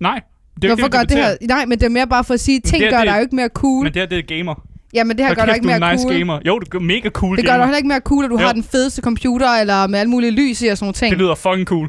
[0.00, 0.20] Nej.
[0.54, 1.36] Det er Hvorfor ikke gør det, det her?
[1.48, 3.06] Nej, men det er mere bare for at sige, at ting det er gør det-
[3.06, 3.84] dig jo ikke mere cool.
[3.84, 4.54] Men det her, det er gamer.
[4.94, 6.18] Ja, men det her Hold gør dig ikke du er mere en nice cool.
[6.18, 6.38] gamer.
[6.46, 7.58] Jo, du er mega cool Det gør gamer.
[7.64, 8.46] dig heller ikke mere cool, at du Jo.
[8.46, 11.10] har den fedeste computer, eller med alle mulige lys i og sådan nogle ting.
[11.10, 11.88] Det lyder fucking cool.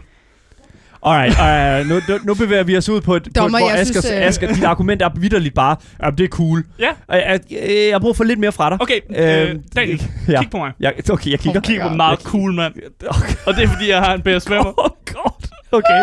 [1.05, 3.69] Alright, alright nu, nu, nu bevæger vi os ud på et, på Dommer, et hvor
[3.71, 6.63] jeg Asger, synes, øh, Asger, dit argument er vidderligt bare, at det er cool.
[6.79, 6.89] Ja.
[7.09, 8.77] Jeg, jeg, jeg har brug for lidt mere fra dig.
[8.81, 10.41] Okay, øh, Øhm, Daniel, ja.
[10.41, 10.71] kig på mig.
[10.79, 11.59] Ja, okay, jeg kigger.
[11.59, 11.97] Oh my Kig på God.
[11.97, 12.73] meget cool, mand.
[13.17, 13.33] Okay.
[13.45, 14.53] Og det er fordi, jeg har en PS5.
[14.77, 15.38] Oh god.
[15.71, 16.01] Okay.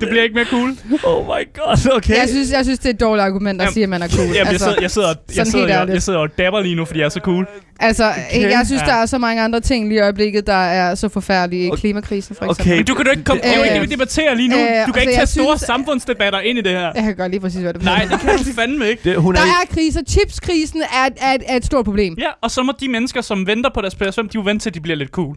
[0.00, 0.70] Det bliver ikke mere cool.
[1.04, 2.16] Oh my god, okay.
[2.16, 4.08] Jeg synes, jeg synes, det er et dårligt argument at Jamen, sige, at man er
[4.08, 4.26] cool.
[4.34, 6.98] Jamen, jeg, sidder, jeg, sidder, jeg, sidder, jeg, jeg sidder og dabber lige nu, fordi
[6.98, 7.46] jeg er så cool.
[7.80, 8.86] altså, jeg synes, Ja.
[8.86, 11.72] der er så mange andre ting lige i øjeblikket, der er så forfærdelige.
[11.72, 11.80] Okay.
[11.80, 12.52] Klimakrisen, for Okay.
[12.52, 12.76] eksempel.
[12.76, 14.56] Men du kan jo ikke, komme, det er jo ikke det, vi debatterer lige nu.
[14.56, 16.92] Øh, Du kan altså, ikke tage store synes- samfundsdebatter ind i det her.
[16.94, 19.10] Jeg kan godt lige præcis, hvad det Nej, det kan du fandme ikke.
[19.10, 20.00] det, hun Der er, er kriser.
[20.08, 22.14] Chipskrisen er, et- er, et- er et stort problem.
[22.18, 24.74] Ja, og så må de mennesker, som venter på deres PS5, de jo vente til,
[24.74, 25.36] de bliver lidt cool.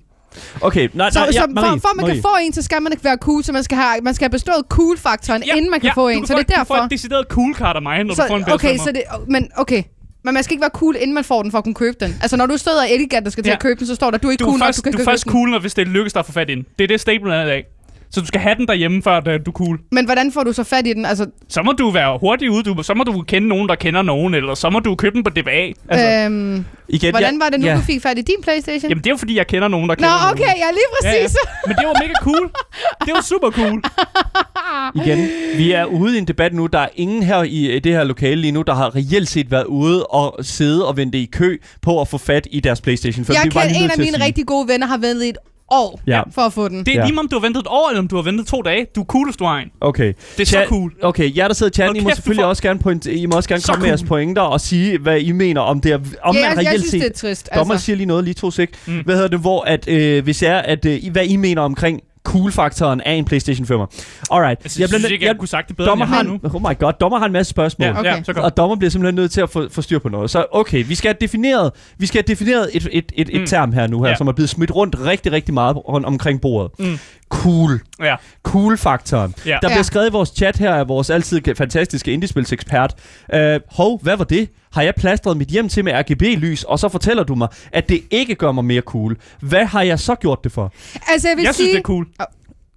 [0.61, 2.15] Okay, nej, Så, nej, ja, så Marie, for, for at man Marie.
[2.15, 4.25] kan få en, så skal man ikke være cool, så man skal have, man skal
[4.25, 6.17] have bestået cool-faktoren, ja, inden man kan ja, få en.
[6.17, 6.85] kan Så få, det er Du får derfor.
[6.85, 8.53] et decideret cool card af mig, når du får en Så, PS5.
[8.53, 9.83] okay, så det, men okay.
[10.23, 12.15] Men man skal ikke være cool, inden man får den for at kunne købe den.
[12.21, 13.55] Altså, når du stod og elegant og skal til Ja.
[13.55, 14.81] at købe den, så står der, du er ikke du cool er nok, først, du
[14.83, 16.55] kan du er købe først cool, når hvis det lykkes dig at få fat i
[16.55, 16.65] den.
[16.79, 17.63] Det er det, stablen er i dag.
[18.13, 19.79] Så du skal have den derhjemme, før du er cool.
[19.91, 21.05] Men hvordan får du så fat i den?
[21.05, 22.63] Altså, Så må du være hurtig ude.
[22.63, 24.33] Du, så må du kende nogen, der kender nogen.
[24.33, 25.71] Eller så må du købe den på DBA.
[25.89, 27.75] Altså, øh, øhm, Igen, hvordan var det nu, ja.
[27.75, 28.89] du fik fat i din Playstation?
[28.89, 30.33] jamen, det er jo fordi, jeg kender nogen, der Nå, kender nogen.
[30.33, 31.35] okay, ja, lige præcis.
[31.35, 31.67] Ja, ja.
[31.67, 32.51] Men det var mega cool.
[33.05, 33.81] Det var super cool.
[35.03, 36.67] Igen, vi er ude i en debat nu.
[36.67, 39.65] Der er ingen her i det her lokale lige nu, der har reelt set været
[39.65, 43.33] ude og sidde og vente i kø på at få fat i deres Playstation 5.
[43.33, 44.25] Jeg Det kan en af mine sige.
[44.25, 45.37] rigtig gode venner har ventet i et
[45.71, 46.21] år Ja.
[46.35, 46.79] for at få den.
[46.85, 47.05] Det er Ja.
[47.07, 48.85] lige om du har ventet et år, eller om du har ventet to dage.
[48.95, 49.67] Du er cool, hvis du har en.
[49.81, 50.13] Okay.
[50.37, 50.91] Det er så Chat- cool.
[51.01, 53.25] Okay, jer der sidder i chatten, Hold I må selvfølgelig får- også gerne, point, I
[53.25, 54.07] må også gerne Så komme med jeres cool.
[54.07, 56.79] pointer og sige, hvad I mener om det er, om ja, man jeg, reelt jeg
[56.79, 57.01] synes, set...
[57.01, 57.49] det er trist.
[57.55, 57.85] Dommer Altså.
[57.85, 58.69] siger lige noget, lige to sek.
[58.87, 58.99] Mm.
[59.05, 61.99] Hvad hedder det, hvor at, øh, hvis er, at, øh, hvad I mener omkring
[62.31, 63.71] cool-faktoren af en PlayStation 5'er.
[64.31, 64.63] Alright.
[64.63, 66.23] Jeg synes, jeg, synes ikke, jeg, jeg, kunne sagt det bedre, dommer end jeg har,
[66.23, 66.39] nu.
[66.67, 67.85] oh my god, dommer har en masse spørgsmål.
[67.87, 68.15] Ja, Okay.
[68.15, 68.45] ja, så godt.
[68.45, 70.29] Og dommer bliver simpelthen nødt til at få, få styr på noget.
[70.29, 73.47] Så okay, vi skal have defineret, vi skal have defineret et, et, et, et Mm.
[73.47, 74.15] term her nu her, Ja.
[74.15, 76.71] som er blevet smidt rundt rigtig, rigtig meget rundt omkring bordet.
[76.79, 76.99] Mm.
[77.29, 77.79] Cool.
[77.99, 78.15] Ja.
[78.43, 79.35] Cool-faktoren.
[79.45, 79.57] Ja.
[79.61, 82.93] Der bliver skrevet i vores chat her af vores altid fantastiske indiespilsekspert.
[83.33, 83.39] Uh,
[83.71, 84.49] hov, hvad var det?
[84.73, 88.03] Har jeg plastret mit hjem til med RGB-lys, og så fortæller du mig, at det
[88.11, 89.17] ikke gør mig mere cool.
[89.41, 90.73] Hvad har jeg så gjort det for?
[91.07, 91.63] Altså, jeg vil Jeg sige...
[91.65, 92.07] synes, det er cool.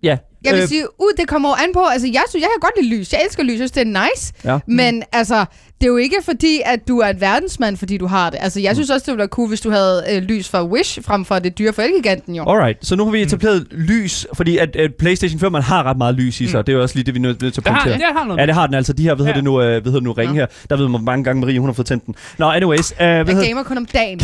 [0.02, 0.16] Ja.
[0.44, 2.72] Jeg vil øh, sige, ud, det kommer an på, altså jeg synes, jeg kan godt
[2.82, 4.58] lide lys, jeg elsker lys, jeg synes, det er nice, Ja.
[4.66, 5.44] men altså,
[5.80, 8.38] det er jo ikke fordi, at du er en verdensmand, fordi du har det.
[8.42, 11.02] Altså, jeg synes også, det ville være cool, hvis du havde øh, lys fra Wish,
[11.02, 12.44] frem for det dyre for Elgiganten, jo.
[12.50, 13.78] Alright, så nu har vi etableret mm.
[13.78, 16.64] lys, fordi at, at PlayStation 5 man har ret meget lys i sig, Mm.
[16.64, 17.94] det er jo også lige det, vi er nødt til at Det har, punktere.
[17.98, 18.40] det har noget.
[18.40, 18.92] Ja, det har den altså.
[18.92, 19.36] De her, hvad hedder Ja.
[19.36, 20.38] det nu, øh, hvad hedder det nu, ringe Nå.
[20.40, 20.46] her.
[20.70, 22.14] Der ved man, hvor mange gange Marie, hun har fået tændt den.
[22.38, 22.92] Nå, anyways.
[22.92, 24.20] Uh, hvad Jeg hedder gamer kun om dagen.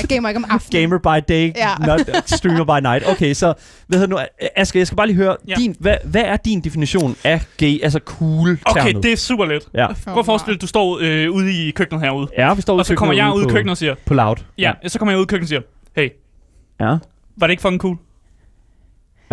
[0.00, 0.82] jeg gamer ikke om aftenen.
[0.90, 1.70] Gamer by day, Ja.
[1.86, 3.08] not streamer by night.
[3.08, 3.54] Okay, så
[3.88, 4.20] hvad hedder nu,
[4.56, 5.54] Aske, jeg skal bare lige høre, Ja.
[5.54, 9.62] din, hvad, hvad er din definition af gay, altså cool Okay, det er super let.
[9.74, 9.86] Ja.
[10.04, 12.28] Prøv at forestille dig, du står øh, ude i køkkenet herude.
[12.38, 14.36] Ja, vi står ude Og så kommer jeg ud i køkkenet og siger, På loud.
[14.58, 15.60] ja, så kommer jeg ud i køkkenet og siger,
[16.02, 16.08] hey,
[16.80, 16.96] Ja.
[17.36, 17.96] var det ikke fucking cool?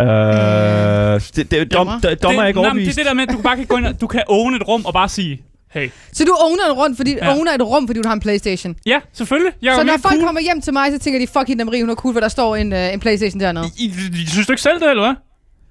[0.00, 1.98] Øh, det, det, dom, Dommer?
[2.06, 2.96] d- dommer er ikke det, nej, men overbevist.
[2.96, 4.54] det er det der med, at du bare kan gå ind og, du kan own
[4.54, 5.42] et rum og bare sige,
[5.72, 5.90] hey.
[6.12, 7.26] Så du owner et, rundt, fordi, Ja.
[7.26, 7.36] ja.
[7.36, 8.76] owner et rum, fordi du har en Playstation.
[8.86, 9.52] Ja, selvfølgelig.
[9.62, 10.24] Jeg er så jo når mere folk cool.
[10.26, 12.28] kommer hjem til mig, så tænker de, fuck hende, Marie, hun er cool, for der
[12.28, 13.64] står en, øh, en Playstation dernede.
[13.78, 15.14] I, I, I, synes du ikke selv det, eller hvad?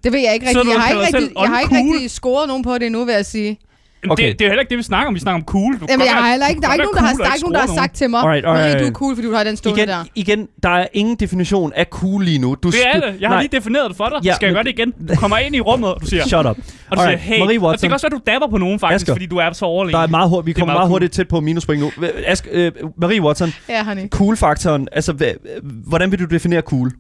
[0.04, 0.66] Det ved jeg ikke Så rigtigt.
[0.66, 1.92] du Jeg har kalder ikke, dig rigtig, selv jeg har ikke uncool?
[1.94, 3.60] rigtig scoret nogen på det endnu, vil jeg sige.
[4.10, 4.28] Okay.
[4.28, 5.14] Det, det er heller ikke det, vi snakker om.
[5.16, 5.74] Vi snakker om cool.
[5.80, 7.44] Du Jamen, jeg har heller ikke, der er ikke nogen, der har, der er ikke
[7.50, 9.58] nogen, der har sagt til mig, Alright, Marie, du er cool, fordi du har den
[9.58, 10.04] stående Igen, der.
[10.16, 12.56] igen, der er ingen definition af cool lige nu.
[12.64, 13.16] Du, Det er det.
[13.22, 14.26] Jeg har nej, lige defineret det for dig.
[14.26, 14.92] Ja, Skal jeg gøre det igen?
[15.10, 16.46] Du kommer ind i rummet, og du siger, Shut up.
[16.46, 17.40] og du siger, Alright, hey.
[17.40, 17.90] Marie og det Watson.
[17.90, 19.14] kan også være, du dapper på nogen faktisk, Asger.
[19.14, 19.94] fordi du er så overlegen.
[19.96, 20.94] Der er meget hurtigt, vi er kommer meget meget cool.
[20.94, 21.92] hurtigt tæt på minuspoint nu.
[22.26, 22.72] Ask, øh,
[23.02, 24.08] Marie Watson, Ja, honey.
[24.10, 25.34] cool-faktoren, altså
[25.64, 26.92] hvordan vil du definere cool?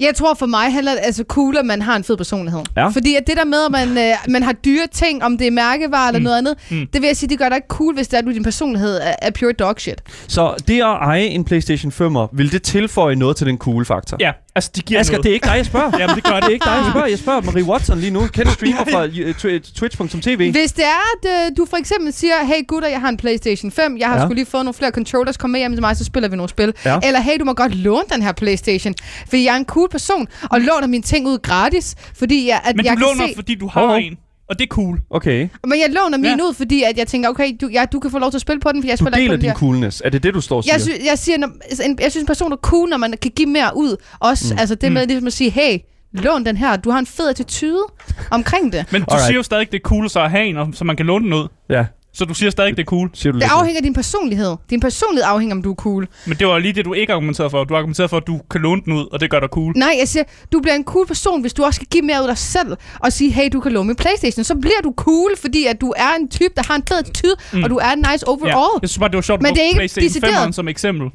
[0.00, 2.60] Jeg tror for mig handler det altså cool, at man har en fed personlighed.
[2.76, 2.88] Ja.
[2.88, 5.50] Fordi at det der med, at man, øh, man har dyre ting, om det er
[5.50, 6.24] mærkevarer eller Mm.
[6.24, 6.86] noget andet, Mm.
[6.92, 8.42] det vil jeg sige, det gør dig ikke cool, hvis det er, at du din
[8.42, 10.02] personlighed er, er pure dog shit.
[10.28, 14.16] Så det at eje en PlayStation 5'er, vil det tilføje noget til den cool-faktor?
[14.20, 15.24] Ja, altså de giver Asger, noget.
[15.24, 15.90] det er ikke dig, jeg spørger.
[15.98, 17.06] Jamen, det gør det Det er ikke dig, jeg spørger.
[17.06, 18.20] Jeg spørger Marie Watson lige nu.
[18.26, 20.50] Kendt streamer fra øh, tw- twitch.tv.
[20.50, 23.70] Hvis det er, at øh, du for eksempel siger, hey gutter, jeg har en Playstation
[23.72, 24.22] 5, jeg har Ja.
[24.24, 26.48] skulle lige fået nogle flere controllers, kom med hjem til mig, så spiller vi nogle
[26.48, 26.74] spil.
[26.84, 26.98] Ja.
[27.02, 28.94] Eller hey, du må godt låne den her Playstation,
[29.28, 32.76] fordi jeg er en cool person, og låner mine ting ud gratis, fordi jeg, at
[32.76, 33.34] Men jeg du kan låner, se...
[33.36, 33.96] fordi du har hov.
[33.96, 34.16] en.
[34.50, 35.00] Og det er cool.
[35.10, 35.48] Okay.
[35.66, 36.44] Men jeg låner min Ja.
[36.44, 38.60] ud, fordi at jeg tænker, okay, du, ja, du kan få lov til at spille
[38.60, 39.54] på den, for jeg Du spiller ikke deler på den din der.
[39.54, 40.02] coolness.
[40.04, 40.74] Er det det, du står og siger?
[40.74, 43.14] Jeg, sy- jeg, siger, når, altså, en, jeg synes, en person er cool, når man
[43.22, 43.96] kan give mere ud.
[44.20, 44.60] Også, mm.
[44.60, 45.78] altså det med ligesom at sige, hey,
[46.12, 47.82] lån den her, du har en fed attitude
[48.30, 48.84] omkring det.
[48.92, 49.26] Men du Alright.
[49.26, 51.24] siger jo stadig, det er cool så at have en, og- så man kan låne
[51.24, 51.48] den ud.
[51.70, 53.10] Ja, Så du siger stadig, det er cool.
[53.14, 53.52] siger du Det lidt.
[53.52, 54.56] afhænger af din personlighed.
[54.70, 56.08] Din personlighed afhænger, om du er cool.
[56.26, 57.64] Men det var lige det, du ikke argumenterede for.
[57.64, 59.72] Du argumenterede for, at du kan låne den ud, og det gør dig cool.
[59.76, 62.22] Nej, jeg siger, du bliver en cool person, hvis du også skal give mere ud
[62.22, 64.44] af dig selv, og sige, hey, du kan låne min Playstation.
[64.44, 67.34] Så bliver du cool, fordi at du er en type, der har en fed attitude,
[67.52, 67.62] Mm.
[67.64, 68.48] og du er nice overall.
[68.74, 68.78] Ja.
[68.82, 70.46] Jeg synes bare, det var sjovt, Men at det er ikke PlayStation decideret.
[70.48, 71.08] 5'eren som eksempel.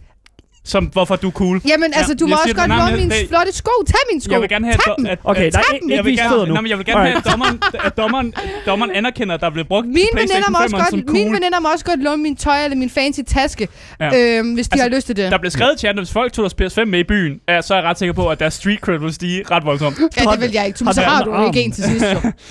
[0.65, 1.61] Som, hvorfor du er cool.
[1.67, 3.71] Jamen, altså, du Jeg må siger også det, godt låne mine det- flotte sko.
[3.87, 4.31] Tag mine sko.
[4.33, 5.05] Jeg vil gerne have, Tag at, dem.
[5.05, 6.53] at, Okay, der er ikke, jeg vil gerne, nu.
[6.53, 8.33] nej, men jeg vil gerne have, at dommeren, at dommeren,
[8.65, 11.17] dommeren anerkender, at der bliver brugt Mine PlayStation veninder, må også 5'eren som godt, cool.
[11.17, 13.67] mine veninder må også godt låne min tøj eller min fancy taske,
[13.99, 14.05] Ja.
[14.05, 14.37] ja.
[14.39, 15.31] øhm, hvis de Altså, har lyst til det.
[15.31, 17.61] Der blev skrevet i chatten, at hvis folk tog deres PS5 med i byen, ja,
[17.61, 19.99] så er jeg ret sikker på, at deres street cred vil stige ret voldsomt.
[20.17, 20.79] Ja, det vil jeg ikke.
[20.79, 22.05] Så Har du ikke en til sidst.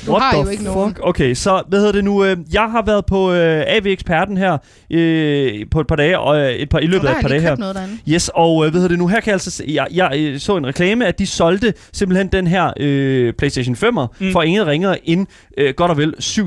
[0.06, 0.96] Du What har jo ikke nogen.
[1.02, 2.24] Okay, så hvad hedder det nu?
[2.24, 4.58] øh, Jeg har været på øh, AV-eksperten her
[4.90, 7.48] øh, på et par dage, og et par, i løbet af et par dage her.
[7.50, 7.98] købt noget derinde.
[8.08, 9.06] Yes, og øh, hvad hedder det nu?
[9.06, 12.28] Her kan jeg altså se, jeg, jeg øh, så en reklame, at de solgte simpelthen
[12.28, 14.32] den her øh, PlayStation 5'er Mm.
[14.32, 15.26] for ingen ringere end
[15.58, 16.44] øh, godt og vel 7.500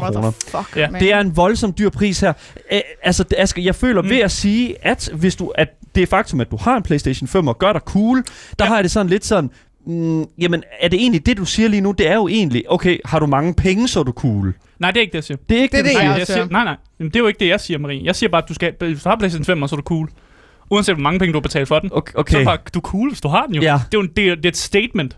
[0.00, 0.32] kroner.
[0.76, 0.90] Ja.
[0.90, 1.00] man.
[1.00, 2.32] Det er en voldsom dyr pris her.
[2.70, 4.10] Æ, altså, det- Asger, jeg føler Mm.
[4.10, 7.48] ved at sige, at hvis du, at det faktum, at du har en PlayStation 5
[7.48, 8.16] og gør dig cool,
[8.58, 8.68] der Ja.
[8.68, 9.50] har jeg det sådan lidt sådan,
[9.86, 11.92] mm, jamen, er det egentlig det, du siger lige nu?
[11.92, 14.54] Det er jo egentlig, okay, har du mange penge, så er du cool.
[14.78, 15.36] Nej, det er ikke det, jeg siger.
[15.48, 16.36] Det er ikke Det er det, det, du jeg Nej, siger.
[16.38, 16.52] jeg siger.
[16.52, 16.76] nej, nej.
[16.98, 18.00] Jamen, det er jo ikke det, jeg siger, Marie.
[18.04, 20.08] Jeg siger bare, at du skal, hvis du har PlayStation 5, så er du cool.
[20.72, 21.90] Uanset hvor mange penge du har betalt for den.
[21.92, 22.12] Okay.
[22.12, 22.40] Så okay.
[22.40, 23.62] er bare, du er cool, hvis du har den jo.
[23.62, 23.72] Ja.
[23.72, 25.16] Det, er jo en, det, er, det er et statement.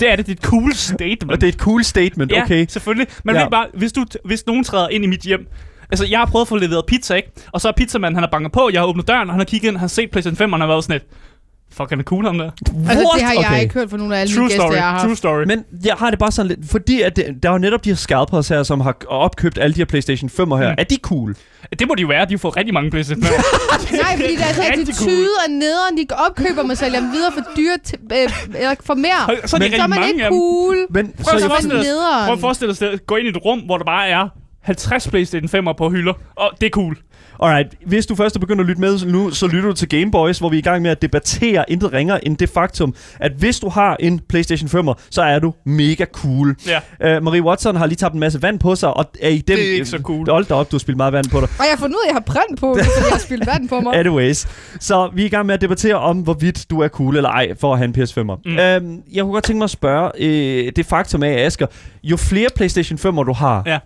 [0.00, 1.32] det er det, det er et cool statement.
[1.32, 2.66] Og det er et cool statement, ja, okay.
[2.68, 3.06] selvfølgelig.
[3.24, 3.40] Men Ja.
[3.40, 3.48] ja.
[3.48, 5.48] bare, hvis, du, hvis nogen træder ind i mit hjem,
[5.90, 7.30] Altså, jeg har prøvet at få leveret pizza, ikke?
[7.52, 9.44] Og så er pizzamanden, han har banket på, jeg har åbnet døren, og han har
[9.44, 11.04] kigget ind, han har set PlayStation 5, og han har været sådan lidt,
[11.72, 12.50] fuck, han er cool, ham der.
[12.88, 13.62] Altså, det har jeg Okay.
[13.62, 15.02] ikke hørt fra nogle af alle True gæster, story, jeg har haft.
[15.04, 15.44] true story.
[15.46, 17.88] Men jeg har det bare sådan lidt, fordi at det, der er jo netop de
[17.90, 20.68] her scalpers her, som har opkøbt alle de her PlayStation 5'er her.
[20.70, 20.74] Mm.
[20.78, 21.36] Er de cool?
[21.78, 23.32] Det må de jo være, de har fået rigtig mange PlayStation 5.
[24.02, 25.96] Nej, fordi deres Rigtig attitude er nederen.
[25.98, 29.46] De opkøber mig sælger dem videre for dyre, t- øh, eller for mere.
[29.46, 30.76] så de Men- Så er man mange ikke cool.
[30.90, 32.24] Men, Prøv så dig, nederen.
[32.26, 34.28] prøv at forestille dig gå ind i et rum, hvor der bare er
[34.62, 36.96] 50 PlayStation 5'er på hylder, og det er cool.
[37.42, 40.10] Alright, hvis du først er begyndt at lytte med nu, så lytter du til Game
[40.10, 43.32] Boys, hvor vi er i gang med at debattere intet ringer end det faktum, at
[43.32, 46.56] hvis du har en PlayStation 5'er, så er du mega cool.
[47.00, 47.16] Ja.
[47.16, 49.56] Uh, Marie Watson har lige tabt en masse vand på sig, og er i den...
[49.56, 50.30] Det er ikke så cool.
[50.30, 51.48] Hold da op, du har spillet meget vand på dig.
[51.58, 53.46] Og jeg har fundet ud af, at jeg har brændt på, fordi jeg har spildt
[53.46, 53.94] vand på mig.
[53.94, 54.46] Anyways,
[54.80, 57.54] så vi er i gang med at debattere om, hvorvidt du er cool eller ej
[57.60, 58.40] for at have en PS5'er.
[58.44, 58.58] Mm.
[58.58, 61.66] Øhm, jeg kunne godt tænke mig at spørge, øh, det faktum af, Asger,
[62.04, 63.78] jo flere PlayStation 5'er du har, Ja.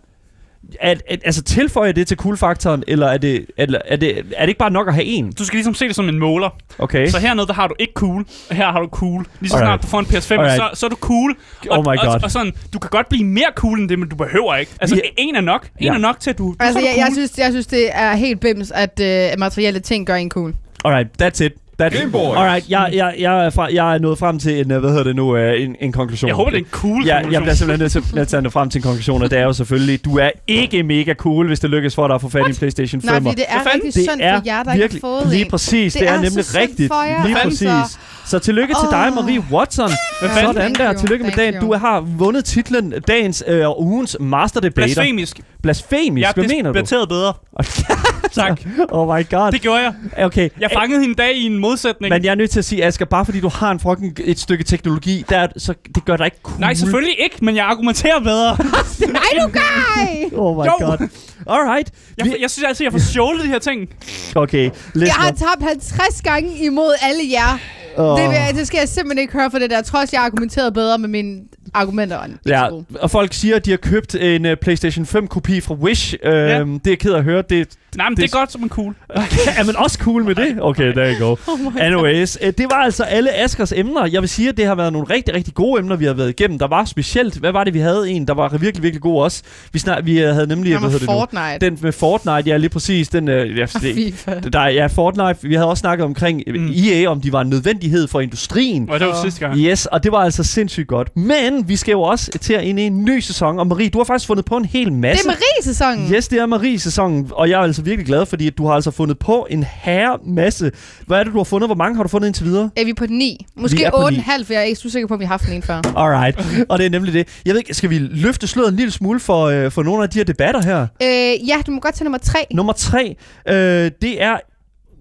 [0.81, 4.49] At, at, altså tilføjer det til cool-faktoren, eller er det, eller er, det, er det
[4.49, 5.33] ikke bare nok at have en?
[5.33, 6.51] Du skal ligesom se det som en måler.
[6.79, 7.07] Okay.
[7.09, 9.27] Så hernede, der har du ikke cool, og her har du cool.
[9.41, 9.69] Lige så Alright.
[9.69, 10.57] snart du får en PS5, Alright.
[10.57, 11.37] så, så er du cool.
[11.71, 12.21] Og, Oh my og, God.
[12.25, 14.73] og, sådan, du kan godt blive mere cool end det, men du behøver ikke.
[14.81, 15.69] Altså, Vi- en er nok.
[15.79, 15.95] En Ja.
[15.95, 17.15] er nok til, at du, du Altså, så er jeg, du jeg, cool.
[17.15, 20.55] synes, jeg synes, det er helt bims, at øh, materielle ting gør en cool.
[20.85, 21.53] Alright, that's it.
[21.83, 22.37] That's Game Boys.
[22.37, 25.05] Alright, jeg, jeg, jeg, er fra, jeg er nået frem til en, øh, hvad hedder
[25.05, 26.29] det nu, øh, en, en konklusion.
[26.29, 27.43] Jeg håber, det er en cool Ja, jeg konklusion.
[27.43, 29.43] bliver simpelthen nødt til, nødt til at nå frem til en konklusion, og det er
[29.43, 32.43] jo selvfølgelig, du er ikke mega cool, hvis det lykkes for dig at få fat
[32.47, 33.07] i en PlayStation 5'er.
[33.07, 33.71] Nej, fordi det er fanden?
[33.75, 36.21] rigtig synd for jer, der ikke virkelig, har fået lige præcis, det, Det er, er
[36.21, 36.93] nemlig rigtigt.
[36.93, 37.99] for jer, lige præcis.
[38.27, 39.13] Så tillykke til dig.
[39.15, 39.91] Marie Watson.
[40.21, 40.55] Hvad fanden?
[40.55, 40.93] Sådan der.
[40.93, 41.61] Tillykke med dagen.
[41.61, 44.95] Du har vundet titlen dagens øh, og ugens Master Debater.
[44.95, 45.41] Blasfemisk.
[45.63, 46.27] Blasfemisk.
[46.27, 46.79] Jeg Hvad mener du?
[46.79, 47.33] debatterede bedre.
[48.43, 48.61] tak.
[48.89, 49.53] Oh my god.
[49.53, 49.95] Det gjorde jeg.
[50.25, 50.49] Okay.
[50.61, 52.13] Jeg fangede hende en dag i en modsætning.
[52.15, 54.39] Men jeg er nødt til at sige, Asger, bare fordi du har en fucking et
[54.39, 56.61] stykke teknologi, der, er- så det gør dig ikke cool.
[56.61, 58.57] Nej, selvfølgelig ikke, men jeg argumenterer bedre.
[59.13, 60.39] Nej, du gør!
[60.39, 60.73] Oh my Jo.
[60.79, 61.09] god.
[61.49, 61.91] Alright.
[62.19, 63.89] Jeg, jeg synes altid, jeg får stjålet de her ting.
[64.35, 67.59] Okay, Jeg har tabt 50 gange imod alle jer.
[67.99, 68.21] Åh.
[68.21, 69.83] Det, vil jeg, det skal jeg simpelthen ikke høre for det der.
[69.83, 71.41] Trods jeg har argumenteret bedre med mine
[71.75, 72.23] argumenter.
[72.23, 72.85] end ikke Ja, gode.
[73.01, 76.15] og folk siger, at de har købt en uh, PlayStation 5-kopi fra Wish.
[76.25, 77.43] Uh, Det er jeg ked af at høre.
[77.51, 78.95] Det, Nej, men Det- det, er godt, som en cool.
[79.59, 80.57] er man også cool med det?
[80.61, 81.37] Okay, there you go.
[81.53, 84.07] Oh Anyways, uh, det var altså alle Askers emner.
[84.07, 86.29] Jeg vil sige, at det har været nogle rigtig, rigtig gode emner, vi har været
[86.29, 86.59] igennem.
[86.59, 89.43] Der var specielt, hvad var det, vi havde en, der var virkelig, virkelig god også.
[89.73, 91.21] Vi, snak, vi øh, havde nemlig, Ham hvad og hedder det nu?
[91.37, 91.67] Fortnite.
[91.71, 93.09] Den med Fortnite, ja, lige præcis.
[93.09, 94.41] Den, øh, jeg, det, FIFA.
[94.53, 95.37] der, ja, Fortnite.
[95.43, 96.53] Vi havde også snakket omkring mm.
[96.61, 96.73] Mm.
[96.77, 98.91] EA, om de var en nødvendighed for industrien.
[98.91, 99.59] Og det var sidste gang.
[99.59, 101.17] Yes, og det var altså sindssygt godt.
[101.17, 103.59] Men vi skal jo også til at ind i en ny sæson.
[103.59, 105.29] Og Marie, du har faktisk fundet på en hel Det masse.
[105.29, 106.13] er Marie-sæsonen.
[106.15, 108.91] Yes, det er Marie-sæsonen, og jeg er altså virkelig glad, fordi at du har altså
[108.91, 110.73] fundet på en herre masse.
[111.07, 111.69] Hvad er det, du har fundet?
[111.69, 112.71] Hvor mange har du fundet indtil videre?
[112.77, 113.47] Er vi på 9?
[113.57, 115.29] Vi Måske er på 8,5, for jeg er ikke så sikker på, om vi har
[115.33, 115.81] haft en før.
[115.97, 117.29] Alright, og det er nemlig det.
[117.47, 120.11] Jeg ved ikke, skal vi løfte sløret en lille smule for, øh, for nogle af
[120.11, 120.81] de her debatter her?
[120.81, 122.47] Øh, ja, du må godt tage nummer 3.
[122.51, 123.17] Nummer tre,
[123.49, 124.39] øh, det er...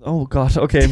[0.01, 0.81] Oh god, okay.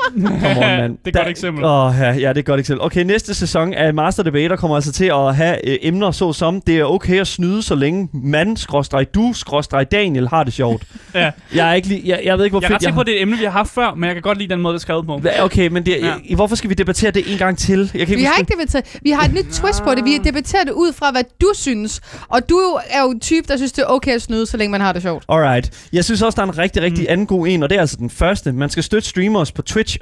[0.14, 0.96] Come on, man.
[1.04, 1.64] Det er et godt eksempel.
[1.64, 2.84] Åh, ja, ja, det er et godt eksempel.
[2.84, 6.60] Okay, næste sæson af Master Debater kommer altså til at have øh, emner så som,
[6.60, 10.82] det er okay at snyde, så længe mand, skråstreg du, skråstreg Daniel har det sjovt.
[11.14, 11.30] Ja.
[11.54, 13.02] Jeg er ikke lige, jeg, jeg ved ikke, hvor Jeg er ret fedt sikker på,
[13.02, 14.72] det er et emne, vi har haft før, men jeg kan godt lide den måde,
[14.74, 15.16] det er skrevet på.
[15.16, 16.34] Hva- Okay, men det, Ja.
[16.34, 17.90] hvorfor skal vi debattere det en gang til?
[17.94, 18.98] Jeg kan Vi har ikke debatteret.
[19.02, 20.04] Vi har et nyt twist på det.
[20.04, 22.00] Vi debatterer det ud fra, hvad du synes.
[22.28, 22.56] Og du
[22.90, 24.92] er jo en type, der synes, det er okay at snyde, så længe man har
[24.92, 25.24] det sjovt.
[25.28, 25.88] Alright.
[25.92, 27.12] Jeg synes også, der er en rigtig, rigtig Mm.
[27.12, 28.52] anden god en, og det er altså den første.
[28.52, 29.98] Man skal støtte streamers på Twitch,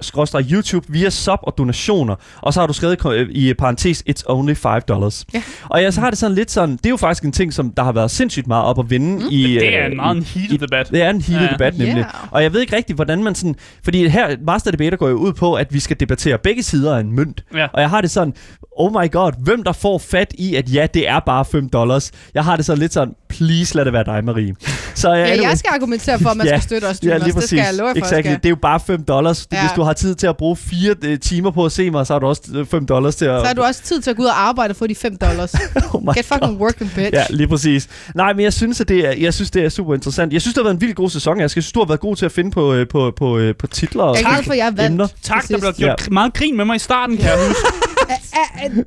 [0.53, 2.14] YouTube via sub og donationer.
[2.42, 5.26] Og så har du skrevet i parentes, it's only 5 dollars.
[5.34, 5.42] Ja.
[5.68, 7.70] Og jeg så har det sådan lidt sådan, det er jo faktisk en ting, som
[7.70, 9.28] der har været sindssygt meget op at vinde mm.
[9.30, 9.42] i...
[9.42, 10.90] Det er øh, en meget en heated debat.
[10.90, 11.53] det er en heated Ja.
[11.53, 11.96] debat nemlig.
[11.96, 12.05] Ja.
[12.30, 13.55] Og jeg ved ikke rigtigt, hvordan man sådan...
[13.84, 17.01] Fordi her, Master Debater går jo ud på, at vi skal debattere begge sider af
[17.01, 17.44] en mønt.
[17.55, 17.66] Ja.
[17.72, 18.34] Og jeg har det sådan,
[18.76, 22.11] oh my god, hvem der får fat i, at ja, det er bare 5 dollars.
[22.34, 24.55] Jeg har det sådan lidt sådan, please lad det være dig, Marie.
[24.95, 25.49] Så Ja, anyway.
[25.49, 26.53] jeg skal argumentere for, at man Ja.
[26.53, 27.49] skal støtte os Ja, lige det præcis.
[27.49, 28.20] skal jeg love for, exactly.
[28.31, 28.37] skal.
[28.37, 29.47] Det er jo bare 5 dollars.
[29.53, 29.61] Ja.
[29.61, 32.12] Hvis du har tid til at bruge 4 øh, timer på at se mig, så
[32.12, 33.41] har du også øh, 5 dollars til at...
[33.41, 35.16] Så har du også tid til at gå ud og arbejde og få de 5
[35.16, 35.55] dollars.
[35.95, 37.11] oh my Get fucking working, bitch.
[37.12, 37.89] Ja, lige præcis.
[38.14, 40.33] Nej, men jeg synes, at det er, jeg synes, det er super interessant.
[40.33, 41.41] Jeg synes, det har været en vild god sæson.
[41.41, 43.66] Jeg synes, du har været god til at finde på, øh, på, på, øh, på
[43.66, 44.91] titler og Jeg er glad for, at jeg valgt.
[44.93, 45.07] emner.
[45.22, 46.11] Tak, der blev gjort ja.
[46.11, 47.61] meget grin med mig i starten, kan jeg huske.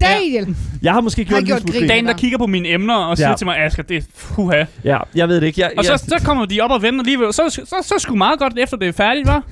[0.01, 0.55] Daniel!
[0.81, 1.87] Jeg har måske gjort Har en lille gjort smule.
[1.87, 3.35] Dagen, der kigger på mine emner og siger Ja.
[3.35, 4.63] til mig, Asger, det er fuha.
[4.83, 5.61] Ja, jeg ved det ikke.
[5.61, 7.33] Jeg, Og jeg, så, så kommer de op og vender alligevel.
[7.33, 9.43] Så, så, så, så er det sgu meget godt, efter det er færdigt, var.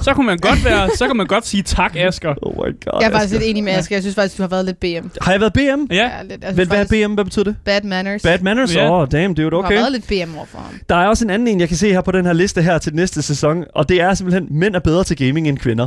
[0.00, 2.34] Så kunne man godt være, så kan man godt sige tak, Asger.
[2.42, 2.72] Oh my god.
[3.00, 3.38] Jeg er faktisk Asger.
[3.38, 3.96] lidt enig med Asger.
[3.96, 5.08] Jeg synes faktisk, du har været lidt BM.
[5.22, 5.92] Har jeg været BM?
[5.92, 7.12] Ja, lidt, Men synes hvad er BM?
[7.14, 7.56] Hvad betyder det?
[7.64, 8.22] Bad manners.
[8.22, 8.70] Bad manners?
[8.70, 9.00] Åh, Ja.
[9.02, 9.74] oh, damn, dude, Du har okay.
[9.76, 10.74] været lidt BM over for ham.
[10.88, 12.78] Der er også en anden en, jeg kan se her på den her liste her
[12.78, 15.86] til næste sæson, og det er simpelthen, mænd er bedre til gaming end kvinder.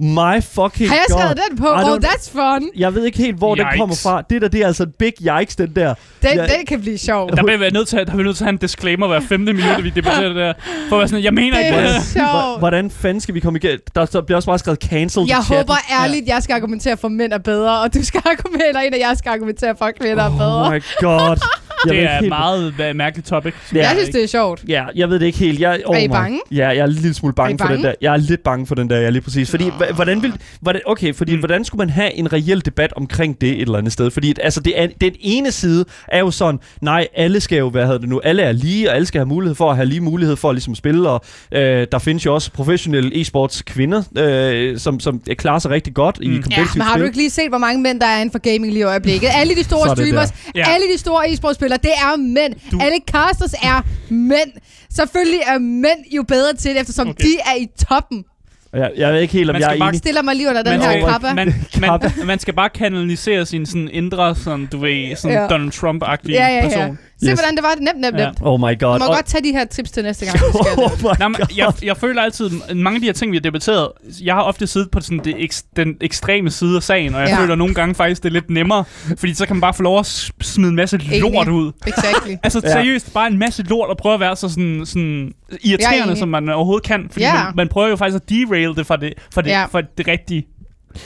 [0.00, 1.18] My fucking Har jeg god.
[1.20, 1.66] skrevet den på?
[1.66, 2.70] I Oh, that's fun.
[2.76, 3.66] Jeg ved ikke helt, hvor yikes.
[3.70, 4.22] den kommer fra.
[4.30, 5.94] Det der, det er altså en big yikes, den der.
[6.22, 6.42] Den, Ja.
[6.42, 7.30] den kan blive sjov.
[7.36, 9.20] der bliver vi nødt til, at- der bliver nødt til at have en disclaimer hver
[9.20, 10.52] femte minut, vi debatterer det der.
[10.88, 12.58] For at være sådan, jeg mener Det ikke det er sjovt.
[12.58, 13.80] Hvordan fanden skal vi komme igennem?
[13.94, 17.12] Der, der bliver også bare skrevet cancel Jeg håber ærligt, jeg skal argumentere for, at
[17.12, 20.24] mænd er bedre, og du skal argumentere, en af jer skal argumentere for, at kvinder
[20.24, 20.66] er bedre.
[20.66, 21.36] Oh my god.
[21.86, 23.54] ved det er et helt- meget øh, mærkeligt topic.
[23.74, 24.64] Ja, Jeg synes, det er sjovt.
[24.68, 25.60] Ja, jeg ved det ikke helt.
[25.60, 26.40] Jeg, oh Er I my- bange?
[26.50, 27.88] Ja, jeg er en lille smule bange, I for den bange?
[27.88, 27.94] der.
[28.00, 29.50] Jeg er lidt bange for den der, ja, lige præcis.
[29.50, 30.32] Fordi, hva- hvordan vil...
[30.60, 31.38] Hvordan, okay, fordi Mm.
[31.38, 34.10] hvordan skulle man have en reel debat omkring det et eller andet sted?
[34.10, 37.84] Fordi, altså, det er, den ene side er jo sådan, nej, alle skal jo, hvad
[37.86, 40.00] hedder det nu, alle er lige, og alle skal have mulighed for at have lige
[40.00, 41.20] mulighed for at ligesom spille, og
[41.52, 46.18] øh, der findes jo også professionelle e-sports kvinder, øh, som, som klarer sig rigtig godt
[46.20, 46.24] mm.
[46.24, 46.44] i Mm.
[46.50, 48.66] Ja, men har du ikke lige set, hvor mange mænd, der er inden for gaming
[48.72, 49.28] lige i øjeblikket?
[49.40, 50.28] Alle de store er streamers.
[50.54, 50.64] Ja.
[50.74, 52.54] alle de store e-sportspillere, det er mænd.
[52.70, 54.50] Du- Alle casters er mænd.
[54.94, 57.24] Selvfølgelig er mænd jo bedre til det, eftersom Okay.
[57.24, 58.24] de er i toppen.
[58.72, 59.98] Jeg, jeg ved ikke helt, om Man jeg skal er bare enig.
[59.98, 61.34] Stiller mig lige under den Man her skal, kappa.
[61.34, 65.46] man, man, man skal bare kanalisere sin sådan indre, sådan, du ved, sådan Ja.
[65.48, 66.62] Donald Trump-agtige Ja, ja, ja.
[66.62, 66.98] person.
[67.22, 67.38] Se, Yes.
[67.40, 67.74] hvordan det var.
[67.80, 68.24] Nemt, nemt, Ja.
[68.24, 68.38] nemt.
[68.42, 68.94] Oh my god.
[68.98, 70.38] Du må Og- godt tage de her tips til næste gang.
[70.78, 71.46] oh my Nej, men god.
[71.56, 73.88] jeg, jeg føler altid, at mange af de her ting, vi har debatteret,
[74.22, 77.28] jeg har ofte siddet på sådan det ek, den ekstreme side af sagen, og jeg
[77.28, 77.34] Ja.
[77.34, 77.40] ja.
[77.42, 78.84] føler nogle gange faktisk, det er lidt nemmere,
[79.18, 80.06] fordi så kan man bare få lov at
[80.42, 81.20] smide en masse Enig.
[81.20, 81.72] lort ud.
[81.86, 82.34] Exactly.
[82.44, 82.72] Altså Ja.
[82.72, 86.28] seriøst, bare en masse lort og prøve at være så sådan, sådan er irriterende, som
[86.28, 87.06] man overhovedet kan.
[87.10, 87.34] Fordi Ja.
[87.44, 89.64] man, man prøver jo faktisk at derail det fra det, fra det, Ja.
[89.64, 90.46] fra det rigtige.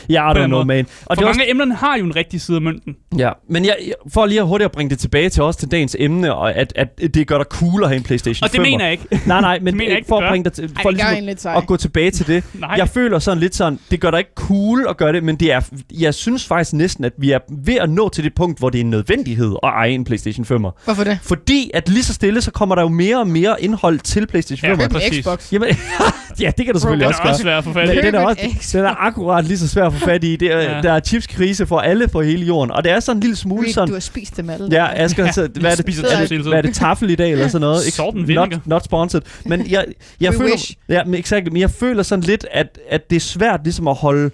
[0.08, 0.86] Ja, I don't den know, man.
[0.86, 2.94] Og For det er også mange af emnerne har jo en rigtig side af mønten.
[3.18, 3.76] Ja, men jeg,
[4.12, 6.72] for lige at hurtigt at bringe det tilbage til os til dagens emne, og at,
[6.76, 8.62] at det gør dig cool at have en PlayStation Og det 5'er.
[8.62, 9.20] mener jeg ikke.
[9.26, 11.54] Nej, nej, men Det ikke, for at bringe dig til, Ej, for gør ligesom sej.
[11.56, 12.44] at gå tilbage til det.
[12.54, 12.74] Nej.
[12.76, 15.52] Jeg føler sådan lidt sådan, det gør dig ikke cool at gøre det, men det
[15.52, 15.60] er,
[16.00, 18.78] jeg synes faktisk næsten, at vi er ved at nå til det punkt, hvor det
[18.78, 20.70] er en nødvendighed at eje en PlayStation 5'er.
[20.84, 21.18] Hvorfor det?
[21.22, 24.72] Fordi at lige så stille, så kommer der jo mere og mere indhold til PlayStation
[24.72, 24.98] 5'er.
[25.14, 25.20] Ja.
[25.22, 25.52] Xbox.
[25.52, 25.68] Jamen,
[26.40, 27.32] ja, det kan du selvfølgelig Den også er gøre.
[27.32, 28.00] også at få fat Men i.
[28.00, 30.36] Køb den er, også, den er akkurat lige så svær at få fat i.
[30.36, 30.80] Det er, Ja.
[30.82, 32.70] Der er chipskrise for alle på hele jorden.
[32.70, 33.88] Og det er sådan en lille smule sådan...
[33.88, 34.68] du har spist dem alle.
[34.70, 37.32] Ja, Asger, så, hvad er det, spiser er det, hvad er det taffel i dag,
[37.32, 37.82] eller sådan noget?
[37.92, 39.22] Salt and not, not sponsored.
[39.46, 39.84] Men jeg,
[40.20, 40.74] jeg We føler, wish.
[40.88, 43.94] ja, men, exakt, men jeg føler sådan lidt, at, at det er svært ligesom at
[43.94, 44.30] holde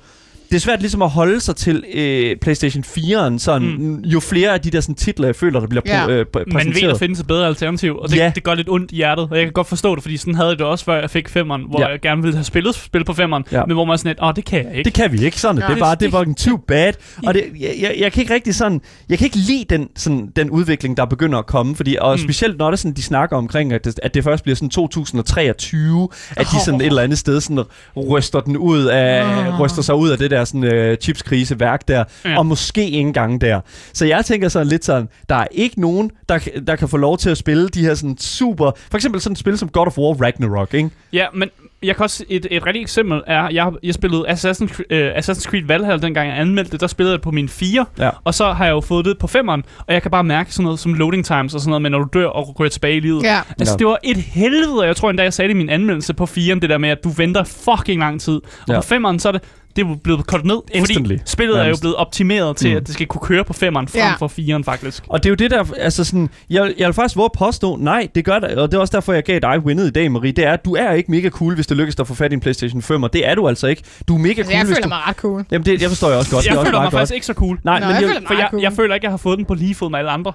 [0.51, 3.99] det er svært ligesom at holde sig til øh, PlayStation 4'eren, sådan, mm.
[4.05, 6.01] jo flere af de der sådan, titler, jeg føler, der bliver Ja.
[6.03, 6.09] ja.
[6.09, 6.91] øh, præ- Man ved, præsenteret.
[6.93, 8.25] der findes et bedre alternativ, og det, Ja.
[8.25, 8.33] ja.
[8.35, 9.29] det gør lidt ondt i hjertet.
[9.31, 11.29] Og jeg kan godt forstå det, fordi sådan havde jeg det også, før jeg fik
[11.29, 11.87] femmeren, hvor Ja.
[11.87, 11.93] ja.
[11.93, 13.59] jeg gerne ville have spillet spil på femmeren, Ja.
[13.59, 13.65] ja.
[13.67, 14.85] men hvor man er sådan lidt, åh, det kan jeg ikke.
[14.85, 15.57] Det kan vi ikke sådan.
[15.57, 15.69] Nej.
[15.69, 16.93] det er bare, det er fucking too bad.
[17.27, 20.29] Og det, jeg, jeg, jeg, kan ikke rigtig sådan, jeg kan ikke lide den, sådan,
[20.37, 22.19] den udvikling, der begynder at komme, fordi, og mm.
[22.19, 26.09] Specielt når det sådan, de snakker omkring, at det, at det først bliver sådan 2023,
[26.37, 27.65] at de sådan et eller andet sted sådan
[27.97, 29.61] ryster den ud af, Ah.
[29.61, 32.39] ryster sig ud af det der sådan uh, chipskrise værk der, ja.
[32.39, 33.61] Og måske ikke engang der.
[33.93, 36.97] Så jeg tænker sådan lidt sådan, der er ikke nogen, der, kan- der kan få
[36.97, 39.87] lov til at spille de her sådan super, for eksempel sådan et spil som God
[39.87, 40.91] of War Ragnarok, ikke?
[41.13, 41.49] Ja, men
[41.83, 45.67] jeg kan også, et, et rigtigt eksempel er, jeg, jeg spillede Assassin's, øh, Assassin's Creed
[45.67, 48.11] Valhalla, dengang jeg anmeldte det, der spillede jeg på min 4, Ja.
[48.25, 50.65] og så har jeg jo fået det på 5'eren, og jeg kan bare mærke sådan
[50.65, 53.01] noget som loading times og sådan noget, men når du dør og ryger tilbage i
[53.01, 53.23] livet.
[53.23, 53.41] Ja.
[53.59, 53.79] Altså, Ja.
[53.79, 56.25] det var et helvede, og jeg tror endda, jeg sagde det i min anmeldelse på
[56.25, 58.33] 4'eren, det der med, at du venter fucking lang tid.
[58.35, 58.81] Og Ja.
[58.81, 59.43] på 5'eren, så er det,
[59.77, 61.83] det er blevet kortet ned, Instantly, fordi spillet er jo nærmest.
[61.83, 62.77] blevet optimeret til, Mm.
[62.77, 64.13] at det skal kunne køre på 5'eren frem Ja.
[64.19, 65.05] for 4'eren faktisk.
[65.09, 67.77] Og det er jo det der, altså sådan, jeg, jeg vil faktisk våge at påstå,
[67.77, 70.13] nej, det gør det, og det er også derfor, jeg gav dig winnet i dag,
[70.13, 72.15] Marie, det er, at du er ikke mega cool, hvis det lykkes dig at få
[72.15, 73.83] fat i en PlayStation 5, og det er du altså ikke.
[74.09, 74.89] Du er mega Altså, cool, jeg hvis føler du...
[74.89, 75.45] mig ret cool.
[75.51, 76.45] Jamen, det, jeg forstår jeg også godt.
[76.47, 77.17] Jeg det er også føler mig meget faktisk godt.
[77.17, 77.59] ikke så cool.
[77.65, 78.63] Nej, Nå, men jeg jeg, føler mig For jeg, cool.
[78.63, 80.33] jeg føler ikke, jeg har fået den på lige fod med alle andre.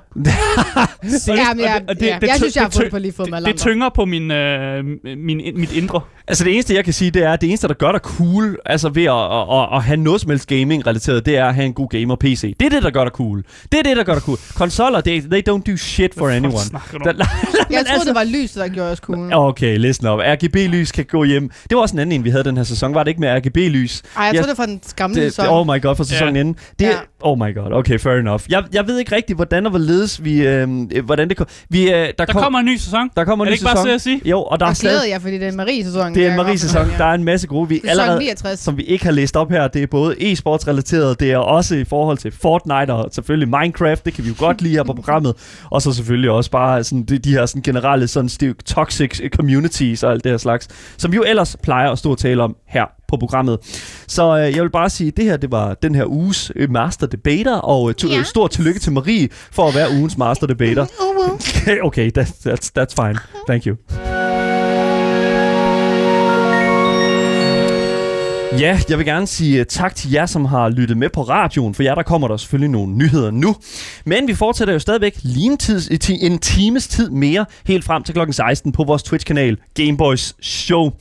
[1.04, 3.46] Jeg, det- det jeg synes, jeg har det fået det på lige fod med alle
[3.46, 3.60] Det andre.
[3.72, 4.84] tynger på min, øh,
[5.18, 6.02] min, mit indre.
[6.28, 8.58] Altså det eneste, jeg kan sige, det er, at det eneste, der gør dig cool,
[8.66, 11.66] altså ved at, at, at, at have noget som helst gaming-relateret, det er at have
[11.66, 12.54] en god gamer-PC.
[12.60, 13.44] Det er det, der gør dig cool.
[13.72, 14.38] Det er det, der gør dig cool.
[14.56, 16.54] Konsoller, they, they don't do shit for Hvad anyone.
[16.94, 17.18] du Der, om?
[17.18, 17.26] Jeg
[17.70, 19.34] troede, altså- det var lyset, der gjorde os cool.
[19.34, 20.20] Okay, listen op.
[20.20, 21.50] RGB-lys kan gå hjem.
[21.70, 22.94] Det var også en anden en, vi havde den her sæson.
[22.94, 24.02] Var det ikke med RGB-lys?
[24.18, 25.46] Ej, jeg Ja, troede, det var den gamle Det, sæson.
[25.46, 26.40] det, oh my god, for sæsonen Ja.
[26.40, 26.56] inden.
[26.80, 26.96] Det, Ja.
[27.22, 28.42] Oh my god, okay, fair enough.
[28.50, 30.48] Jeg, jeg ved ikke rigtigt, hvordan og hvorledes vi...
[30.48, 31.48] Øh, øh, hvordan det kom.
[31.70, 33.10] Vi, øh, der, Der kom, kommer en ny sæson.
[33.16, 33.88] der kommer en Er ny det ikke bare sæson.
[33.88, 34.22] så at sige?
[34.26, 34.94] Jo, og der er Og stadig...
[34.94, 36.15] glæder jeg, fordi det er Marie-sæson.
[36.16, 36.88] Det er en Marie-sæson.
[36.98, 37.70] Der er en masse gode.
[37.70, 38.60] Vi Sæson allerede, 69.
[38.60, 41.84] som vi ikke har læst op her, det er både e-sports-relateret, det er også i
[41.84, 45.34] forhold til Fortnite og selvfølgelig Minecraft, det kan vi jo godt lide her på programmet,
[45.72, 50.04] og så selvfølgelig også bare sådan, de, de her sådan generelle sådan stiv, toxic communities
[50.04, 52.56] og alt det her slags, som vi jo ellers plejer at stå og tale om
[52.68, 53.58] her på programmet.
[54.08, 56.72] Så øh, jeg vil bare sige, at det her det var den her uges øh,
[56.72, 58.18] Master Debater, og øh, Ja.
[58.18, 58.24] ja.
[58.24, 60.86] stor tillykke til Marie for at være ugens Master Debater.
[61.00, 61.80] Oh, well.
[61.88, 63.20] okay, that, that's, that's fine.
[63.48, 63.76] Thank you.
[68.60, 71.74] Ja, jeg vil gerne sige uh, tak til jer, som har lyttet med på radioen.
[71.74, 73.56] For jer, der kommer der selvfølgelig nogle nyheder nu.
[74.06, 78.14] Men vi fortsætter jo stadigvæk lige en, tids, en times tid mere, helt frem til
[78.14, 80.92] klokken 16 på vores Twitch-kanal Gameboys Show.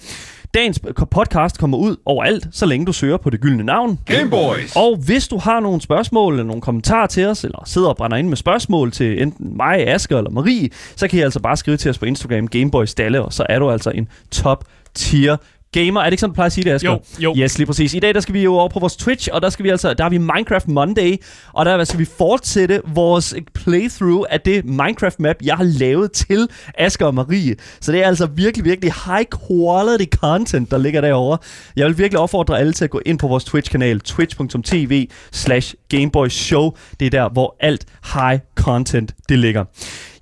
[0.54, 0.80] Dagens
[1.10, 3.98] podcast kommer ud overalt, så længe du søger på det gyldne navn.
[4.06, 4.76] Gameboys.
[4.76, 8.16] Og hvis du har nogle spørgsmål eller nogle kommentarer til os, eller sidder og brænder
[8.16, 11.76] ind med spørgsmål til enten mig, Asger eller Marie, så kan I altså bare skrive
[11.76, 15.36] til os på Instagram Gameboys Dalle, og så er du altså en top tier
[15.74, 16.00] gamer.
[16.00, 16.90] Er det ikke sådan, du plejer at sige det, Asger?
[16.90, 17.34] Jo, jo.
[17.38, 17.94] Yes, lige præcis.
[17.94, 19.94] I dag der skal vi jo over på vores Twitch, og der skal vi altså,
[19.94, 21.16] der har vi Minecraft Monday,
[21.52, 26.48] og der skal vi fortsætte vores playthrough af det Minecraft map, jeg har lavet til
[26.78, 27.56] Asger og Marie.
[27.80, 31.38] Så det er altså virkelig, virkelig high quality content, der ligger derovre.
[31.76, 36.70] Jeg vil virkelig opfordre alle til at gå ind på vores Twitch-kanal, twitch.tv slash gameboyshow.
[37.00, 39.64] Det er der, hvor alt high content det ligger.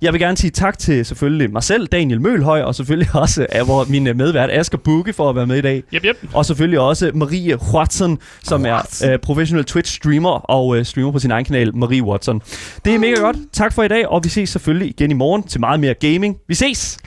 [0.01, 3.67] Jeg vil gerne sige tak til selvfølgelig mig selv, Daniel Mølhøj, og selvfølgelig også af
[3.67, 5.83] vor, min medvært Asger Bukke for at være med i dag.
[5.93, 6.17] Yep, yep.
[6.33, 11.31] Og selvfølgelig også Marie Watson, som er øh, professional Twitch-streamer og øh, streamer på sin
[11.31, 12.41] egen kanal, Marie Watson.
[12.85, 13.37] Det er mega godt.
[13.53, 16.37] Tak for i dag, og vi ses selvfølgelig igen i morgen til meget mere gaming.
[16.47, 16.97] Vi ses!